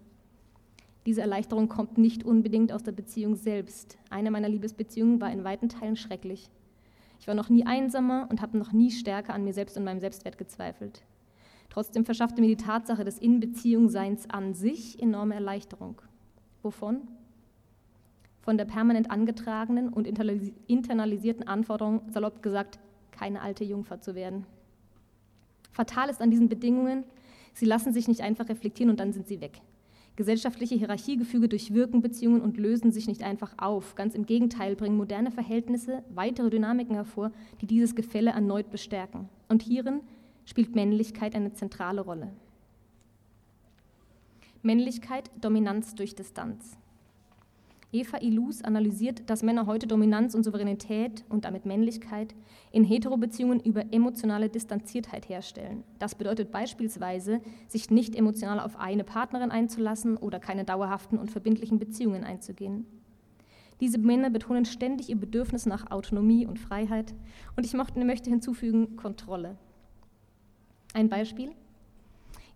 [1.07, 3.97] Diese Erleichterung kommt nicht unbedingt aus der Beziehung selbst.
[4.11, 6.51] Eine meiner Liebesbeziehungen war in weiten Teilen schrecklich.
[7.20, 9.99] Ich war noch nie einsamer und habe noch nie stärker an mir selbst und meinem
[9.99, 11.01] Selbstwert gezweifelt.
[11.72, 16.01] Trotzdem verschaffte mir die Tatsache des In-Beziehung-Seins an sich enorme Erleichterung.
[16.61, 17.07] Wovon?
[18.41, 22.80] Von der permanent angetragenen und internalisierten Anforderung, salopp gesagt,
[23.18, 24.45] keine alte Jungfer zu werden.
[25.72, 27.03] Fatal ist an diesen Bedingungen,
[27.53, 29.61] sie lassen sich nicht einfach reflektieren und dann sind sie weg.
[30.15, 33.93] Gesellschaftliche Hierarchiegefüge durchwirken Beziehungen und lösen sich nicht einfach auf.
[33.93, 39.30] Ganz im Gegenteil bringen moderne Verhältnisse weitere Dynamiken hervor, die dieses Gefälle erneut bestärken.
[39.47, 40.01] Und hierin
[40.45, 42.32] spielt Männlichkeit eine zentrale Rolle.
[44.63, 46.78] Männlichkeit, Dominanz durch Distanz.
[47.98, 52.36] Eva Ilus analysiert, dass Männer heute Dominanz und Souveränität und damit Männlichkeit
[52.72, 55.84] in Heterobeziehungen über emotionale Distanziertheit herstellen.
[55.98, 61.80] Das bedeutet beispielsweise, sich nicht emotional auf eine Partnerin einzulassen oder keine dauerhaften und verbindlichen
[61.80, 62.86] Beziehungen einzugehen.
[63.80, 67.16] Diese Männer betonen ständig ihr Bedürfnis nach Autonomie und Freiheit
[67.56, 69.58] und ich möchte hinzufügen Kontrolle.
[70.93, 71.52] Ein Beispiel?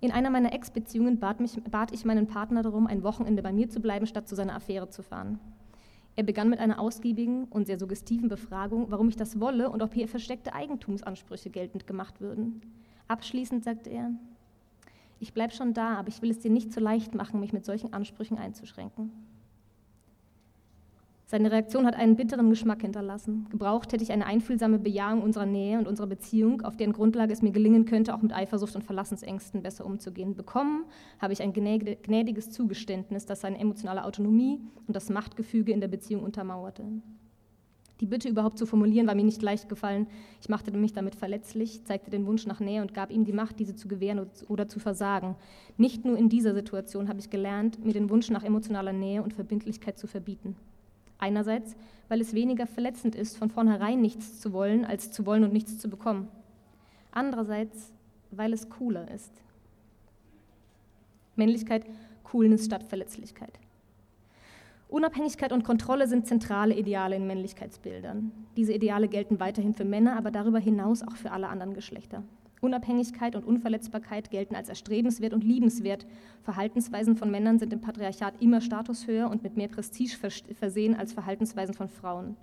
[0.01, 1.37] In einer meiner Ex-Beziehungen bat,
[1.69, 4.89] bat ich meinen Partner darum, ein Wochenende bei mir zu bleiben, statt zu seiner Affäre
[4.89, 5.39] zu fahren.
[6.15, 9.93] Er begann mit einer ausgiebigen und sehr suggestiven Befragung, warum ich das wolle und ob
[9.93, 12.61] hier versteckte Eigentumsansprüche geltend gemacht würden.
[13.07, 14.11] Abschließend sagte er,
[15.19, 17.53] ich bleibe schon da, aber ich will es dir nicht zu so leicht machen, mich
[17.53, 19.11] mit solchen Ansprüchen einzuschränken.
[21.31, 23.47] Seine Reaktion hat einen bitteren Geschmack hinterlassen.
[23.49, 27.41] Gebraucht hätte ich eine einfühlsame Bejahung unserer Nähe und unserer Beziehung, auf deren Grundlage es
[27.41, 30.35] mir gelingen könnte, auch mit Eifersucht und Verlassensängsten besser umzugehen.
[30.35, 30.83] Bekommen
[31.19, 36.21] habe ich ein gnädiges Zugeständnis, das seine emotionale Autonomie und das Machtgefüge in der Beziehung
[36.21, 36.83] untermauerte.
[38.01, 40.07] Die Bitte überhaupt zu formulieren war mir nicht leicht gefallen.
[40.41, 43.57] Ich machte mich damit verletzlich, zeigte den Wunsch nach Nähe und gab ihm die Macht,
[43.57, 45.37] diese zu gewähren oder zu versagen.
[45.77, 49.33] Nicht nur in dieser Situation habe ich gelernt, mir den Wunsch nach emotionaler Nähe und
[49.33, 50.57] Verbindlichkeit zu verbieten.
[51.21, 51.75] Einerseits,
[52.09, 55.77] weil es weniger verletzend ist, von vornherein nichts zu wollen, als zu wollen und nichts
[55.77, 56.27] zu bekommen.
[57.11, 57.93] Andererseits,
[58.31, 59.31] weil es cooler ist.
[61.35, 61.85] Männlichkeit,
[62.23, 63.59] Coolness statt Verletzlichkeit.
[64.89, 68.31] Unabhängigkeit und Kontrolle sind zentrale Ideale in Männlichkeitsbildern.
[68.57, 72.23] Diese Ideale gelten weiterhin für Männer, aber darüber hinaus auch für alle anderen Geschlechter.
[72.61, 76.05] Unabhängigkeit und Unverletzbarkeit gelten als erstrebenswert und liebenswert.
[76.43, 80.15] Verhaltensweisen von Männern sind im Patriarchat immer statushöher und mit mehr Prestige
[80.53, 82.37] versehen als Verhaltensweisen von Frauen.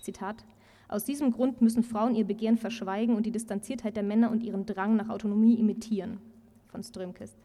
[0.00, 0.44] Zitat
[0.86, 4.66] aus diesem Grund müssen Frauen ihr Begehren verschweigen und die Distanziertheit der Männer und ihren
[4.66, 6.18] Drang nach Autonomie imitieren.
[6.68, 7.36] Von Strömkist.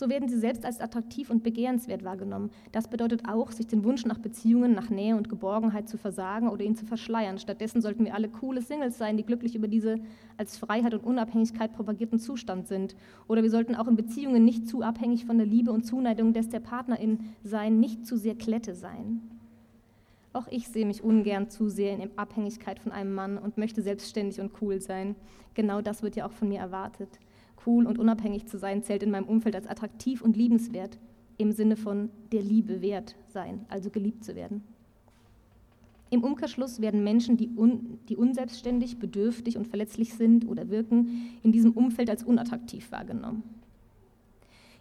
[0.00, 2.50] So werden sie selbst als attraktiv und begehrenswert wahrgenommen.
[2.72, 6.64] Das bedeutet auch, sich den Wunsch nach Beziehungen, nach Nähe und Geborgenheit zu versagen oder
[6.64, 7.38] ihn zu verschleiern.
[7.38, 9.96] Stattdessen sollten wir alle coole Singles sein, die glücklich über diese
[10.38, 12.96] als Freiheit und Unabhängigkeit propagierten Zustand sind.
[13.28, 16.48] Oder wir sollten auch in Beziehungen nicht zu abhängig von der Liebe und Zuneigung des
[16.48, 19.20] der Partnerin sein, nicht zu sehr Klette sein.
[20.32, 24.40] Auch ich sehe mich ungern zu sehr in Abhängigkeit von einem Mann und möchte selbstständig
[24.40, 25.14] und cool sein.
[25.52, 27.10] Genau das wird ja auch von mir erwartet
[27.66, 30.98] cool und unabhängig zu sein, zählt in meinem Umfeld als attraktiv und liebenswert
[31.38, 34.62] im Sinne von der Liebe wert sein, also geliebt zu werden.
[36.10, 41.52] Im Umkehrschluss werden Menschen, die, un, die unselbstständig, bedürftig und verletzlich sind oder wirken, in
[41.52, 43.44] diesem Umfeld als unattraktiv wahrgenommen.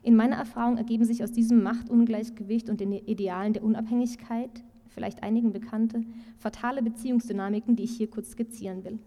[0.02, 5.54] In meiner Erfahrung ergeben sich aus diesem Machtungleichgewicht und den Idealen der Unabhängigkeit, vielleicht einigen
[5.54, 6.02] Bekannte,
[6.40, 8.98] fatale Beziehungsdynamiken, die ich hier kurz skizzieren will.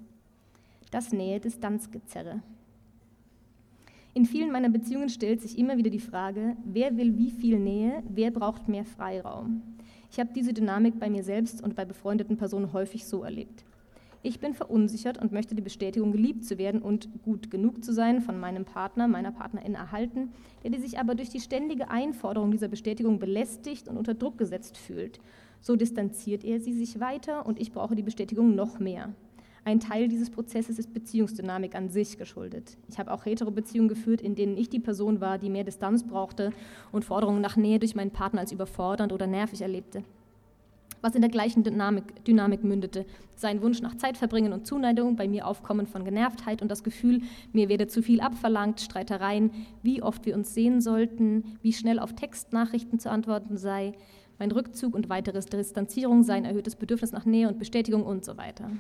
[0.90, 2.42] Das Nähe-Distanz-Gezerre,
[4.14, 8.02] in vielen meiner Beziehungen stellt sich immer wieder die Frage, wer will wie viel Nähe,
[8.10, 9.62] wer braucht mehr Freiraum.
[10.10, 13.64] Ich habe diese Dynamik bei mir selbst und bei befreundeten Personen häufig so erlebt.
[14.24, 18.20] Ich bin verunsichert und möchte die Bestätigung, geliebt zu werden und gut genug zu sein,
[18.20, 20.28] von meinem Partner, meiner Partnerin erhalten,
[20.62, 24.76] der die sich aber durch die ständige Einforderung dieser Bestätigung belästigt und unter Druck gesetzt
[24.76, 25.20] fühlt.
[25.62, 29.14] So distanziert er sie sich weiter und ich brauche die Bestätigung noch mehr.
[29.64, 32.76] Ein Teil dieses Prozesses ist Beziehungsdynamik an sich geschuldet.
[32.88, 36.04] Ich habe auch hetero Beziehungen geführt, in denen ich die Person war, die mehr Distanz
[36.04, 36.52] brauchte
[36.90, 40.02] und Forderungen nach Nähe durch meinen Partner als überfordernd oder nervig erlebte.
[41.00, 43.06] Was in der gleichen Dynamik, Dynamik mündete.
[43.36, 47.68] Sein Wunsch nach Zeitverbringen und Zuneigung, bei mir Aufkommen von Genervtheit und das Gefühl, mir
[47.68, 49.52] werde zu viel abverlangt, Streitereien,
[49.84, 53.92] wie oft wir uns sehen sollten, wie schnell auf Textnachrichten zu antworten sei,
[54.38, 58.70] Mein Rückzug und weitere Distanzierung seien erhöhtes Bedürfnis nach Nähe und Bestätigung und so weiter.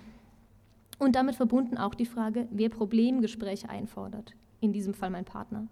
[1.02, 5.66] Und damit verbunden auch die Frage, wer Problemgespräche einfordert, in diesem Fall mein Partner.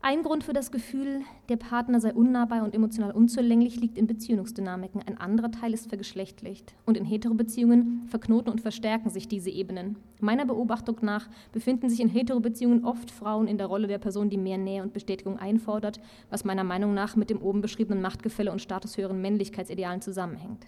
[0.00, 5.02] Ein Grund für das Gefühl, der Partner sei unnahbar und emotional unzulänglich, liegt in Beziehungsdynamiken.
[5.02, 6.72] Ein anderer Teil ist vergeschlechtlicht.
[6.86, 9.96] Und in Heterobeziehungen verknoten und verstärken sich diese Ebenen.
[10.20, 14.38] Meiner Beobachtung nach befinden sich in Heterobeziehungen oft Frauen in der Rolle der Person, die
[14.38, 16.00] mehr Nähe und Bestätigung einfordert,
[16.30, 20.64] was meiner Meinung nach mit dem oben beschriebenen Machtgefälle und statushöheren Männlichkeitsidealen zusammenhängt.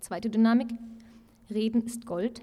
[0.00, 0.68] Zweite Dynamik.
[1.52, 2.42] Reden ist Gold?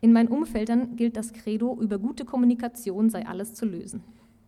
[0.00, 4.02] In meinen Umfeldern gilt das Credo, über gute Kommunikation sei alles zu lösen.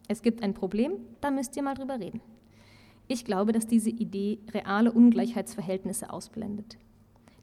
[0.08, 2.20] Es gibt ein Problem, da müsst ihr mal drüber reden.
[3.06, 6.78] Ich glaube, dass diese Idee reale Ungleichheitsverhältnisse ausblendet.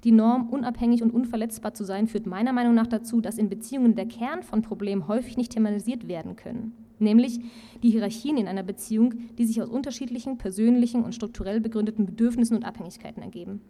[0.03, 3.95] Die Norm, unabhängig und unverletzbar zu sein, führt meiner Meinung nach dazu, dass in Beziehungen
[3.95, 7.39] der Kern von Problemen häufig nicht thematisiert werden können, nämlich
[7.83, 12.65] die Hierarchien in einer Beziehung, die sich aus unterschiedlichen persönlichen und strukturell begründeten Bedürfnissen und
[12.65, 13.61] Abhängigkeiten ergeben.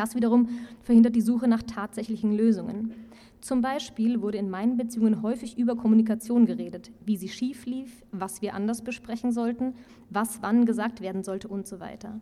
[0.00, 0.48] Das wiederum
[0.80, 2.94] verhindert die Suche nach tatsächlichen Lösungen.
[3.42, 8.40] Zum Beispiel wurde in meinen Beziehungen häufig über Kommunikation geredet, wie sie schief lief, was
[8.40, 9.74] wir anders besprechen sollten,
[10.08, 12.18] was wann gesagt werden sollte und so weiter.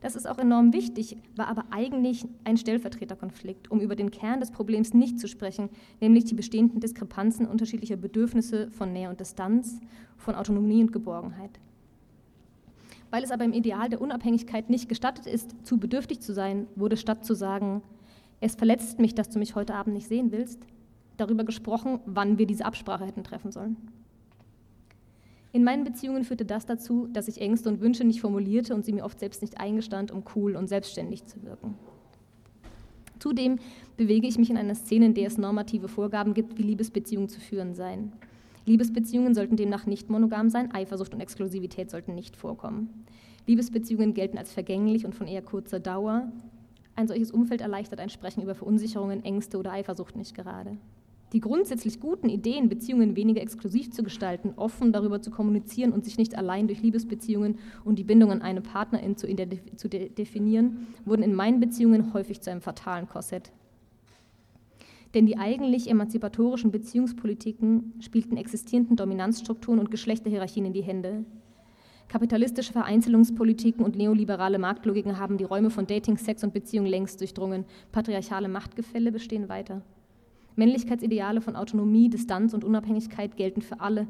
[0.00, 4.50] Das ist auch enorm wichtig, war aber eigentlich ein Stellvertreterkonflikt, um über den Kern des
[4.50, 5.68] Problems nicht zu sprechen,
[6.00, 9.78] nämlich die bestehenden Diskrepanzen unterschiedlicher Bedürfnisse von Nähe und Distanz,
[10.16, 11.60] von Autonomie und Geborgenheit.
[13.10, 16.96] Weil es aber im Ideal der Unabhängigkeit nicht gestattet ist, zu bedürftig zu sein, wurde
[16.96, 17.82] statt zu sagen,
[18.40, 20.60] es verletzt mich, dass du mich heute Abend nicht sehen willst,
[21.16, 23.76] darüber gesprochen, wann wir diese Absprache hätten treffen sollen.
[25.52, 28.92] In meinen Beziehungen führte das dazu, dass ich Ängste und Wünsche nicht formulierte und sie
[28.92, 31.74] mir oft selbst nicht eingestand, um cool und selbstständig zu wirken.
[33.18, 33.58] Zudem
[33.96, 37.40] bewege ich mich in einer Szene, in der es normative Vorgaben gibt, wie Liebesbeziehungen zu
[37.40, 38.12] führen seien.
[38.66, 43.06] Liebesbeziehungen sollten demnach nicht monogam sein, Eifersucht und Exklusivität sollten nicht vorkommen.
[43.46, 46.30] Liebesbeziehungen gelten als vergänglich und von eher kurzer Dauer.
[46.96, 50.76] Ein solches Umfeld erleichtert ein Sprechen über Verunsicherungen, Ängste oder Eifersucht nicht gerade.
[51.32, 56.18] Die grundsätzlich guten Ideen, Beziehungen weniger exklusiv zu gestalten, offen darüber zu kommunizieren und sich
[56.18, 59.26] nicht allein durch Liebesbeziehungen und die Bindung an eine Partnerin zu,
[59.76, 63.52] zu de definieren, wurden in meinen Beziehungen häufig zu einem fatalen Korsett.
[65.14, 71.24] Denn die eigentlich emanzipatorischen Beziehungspolitiken spielten existierenden Dominanzstrukturen und Geschlechterhierarchien in die Hände.
[72.08, 77.64] Kapitalistische Vereinzelungspolitiken und neoliberale Marktlogiken haben die Räume von Dating, Sex und Beziehung längst durchdrungen.
[77.90, 79.82] Patriarchale Machtgefälle bestehen weiter.
[80.54, 84.06] Männlichkeitsideale von Autonomie, Distanz und Unabhängigkeit gelten für alle.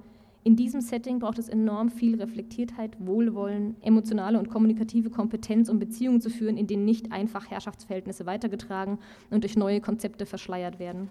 [0.46, 6.20] In diesem Setting braucht es enorm viel Reflektiertheit, Wohlwollen, emotionale und kommunikative Kompetenz, um Beziehungen
[6.20, 9.00] zu führen, in denen nicht einfach Herrschaftsverhältnisse weitergetragen
[9.32, 11.08] und durch neue Konzepte verschleiert werden.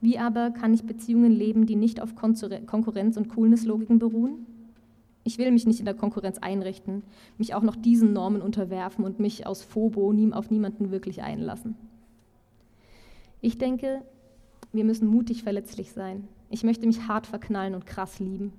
[0.00, 4.46] Wie aber kann ich Beziehungen leben, die nicht auf Konkurrenz- und Coolness-Logiken beruhen?
[5.24, 7.02] Ich will mich nicht in der Konkurrenz einrichten,
[7.38, 11.74] mich auch noch diesen Normen unterwerfen und mich aus Phobo auf niemanden wirklich einlassen.
[13.40, 14.04] Ich denke,
[14.76, 16.28] wir müssen mutig verletzlich sein.
[16.50, 18.52] Ich möchte mich hart verknallen und krass lieben.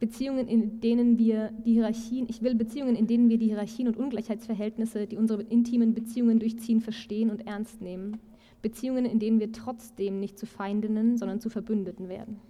[0.00, 3.98] Beziehungen, in denen wir die Hierarchien, ich will Beziehungen, in denen wir die Hierarchien und
[3.98, 8.18] Ungleichheitsverhältnisse, die unsere intimen Beziehungen durchziehen, verstehen und ernst nehmen.
[8.62, 12.40] Beziehungen, in denen wir trotzdem nicht zu Feindinnen, sondern zu Verbündeten werden.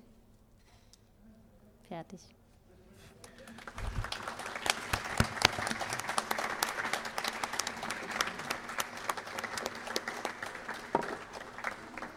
[1.88, 2.20] Fertig.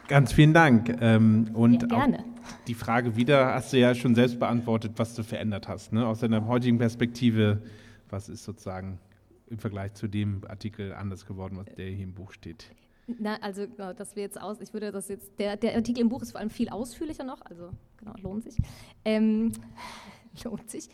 [0.08, 0.98] Ganz vielen Dank.
[1.02, 2.24] Ähm, und ja, gerne.
[2.68, 5.94] die Frage wieder hast du ja schon selbst beantwortet, was du verändert hast.
[5.94, 6.06] Ne?
[6.06, 7.62] Aus deiner heutigen Perspektive,
[8.10, 9.00] was ist sozusagen
[9.48, 12.72] im Vergleich zu dem Artikel anders geworden, was der hier im Buch steht?
[13.08, 16.10] Na, also genau, das wäre jetzt aus, ich würde das jetzt, der, der Artikel im
[16.10, 18.58] Buch ist vor allem viel ausführlicher noch, also genau, lohnt sich.
[19.04, 19.52] Ähm,
[20.44, 20.90] lohnt sich.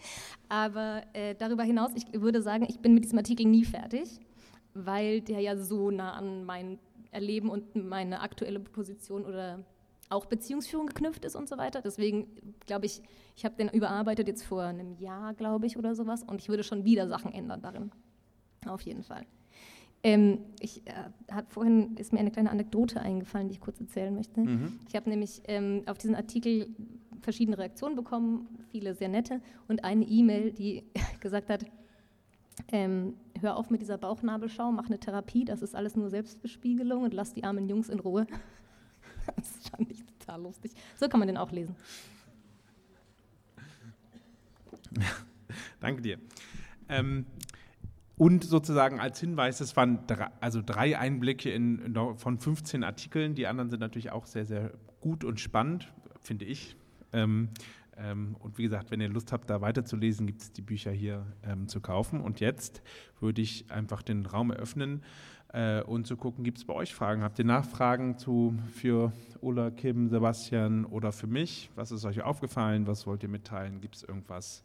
[0.49, 4.19] Aber äh, darüber hinaus, ich würde sagen, ich bin mit diesem Artikel nie fertig,
[4.73, 6.79] weil der ja so nah an mein
[7.11, 9.63] Erleben und meine aktuelle Position oder
[10.09, 11.81] auch Beziehungsführung geknüpft ist und so weiter.
[11.81, 12.27] Deswegen
[12.65, 13.01] glaube ich,
[13.35, 16.23] ich habe den überarbeitet jetzt vor einem Jahr, glaube ich, oder sowas.
[16.23, 17.91] Und ich würde schon wieder Sachen ändern darin.
[18.65, 19.25] Auf jeden Fall.
[20.01, 20.93] Ähm, ich, äh,
[21.31, 24.41] hat, vorhin ist mir eine kleine Anekdote eingefallen, die ich kurz erzählen möchte.
[24.41, 24.79] Mhm.
[24.87, 26.67] Ich habe nämlich ähm, auf diesen Artikel
[27.21, 30.83] verschiedene Reaktionen bekommen, viele sehr nette, und eine E-Mail, die
[31.19, 31.65] gesagt hat,
[32.71, 37.13] ähm, hör auf mit dieser Bauchnabelschau, mach eine Therapie, das ist alles nur Selbstbespiegelung und
[37.13, 38.27] lass die armen Jungs in Ruhe.
[39.35, 40.71] das fand ich total lustig.
[40.95, 41.75] So kann man den auch lesen.
[45.79, 46.19] Danke dir.
[46.87, 47.25] Ähm,
[48.17, 53.33] und sozusagen als Hinweis, es waren drei, also drei Einblicke in, in, von 15 Artikeln.
[53.33, 56.75] Die anderen sind natürlich auch sehr, sehr gut und spannend, finde ich.
[57.13, 57.49] Ähm,
[57.99, 61.25] Ähm, und wie gesagt, wenn ihr Lust habt, da weiterzulesen, gibt es die Bücher hier
[61.43, 62.21] ähm, zu kaufen.
[62.21, 62.81] Und jetzt
[63.19, 65.03] würde ich einfach den Raum eröffnen
[65.53, 67.23] äh, und zu gucken, gibt es bei euch Fragen?
[67.23, 71.69] Habt ihr Nachfragen zu, für Ulla, Kim, Sebastian oder für mich?
[71.75, 72.87] Was ist euch aufgefallen?
[72.87, 73.81] Was wollt ihr mitteilen?
[73.81, 74.63] Gibt es irgendwas,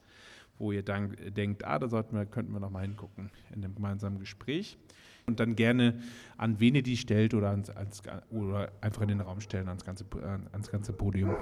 [0.59, 3.75] wo ihr dann denkt, ah, da sollten wir, könnten wir noch mal hingucken in dem
[3.75, 4.79] gemeinsamen Gespräch?
[5.27, 6.03] Und dann gerne
[6.37, 9.85] an wen ihr die stellt oder, ans, ans, oder einfach in den Raum stellen, ans
[9.85, 10.05] ganze,
[10.53, 11.35] ans ganze Podium.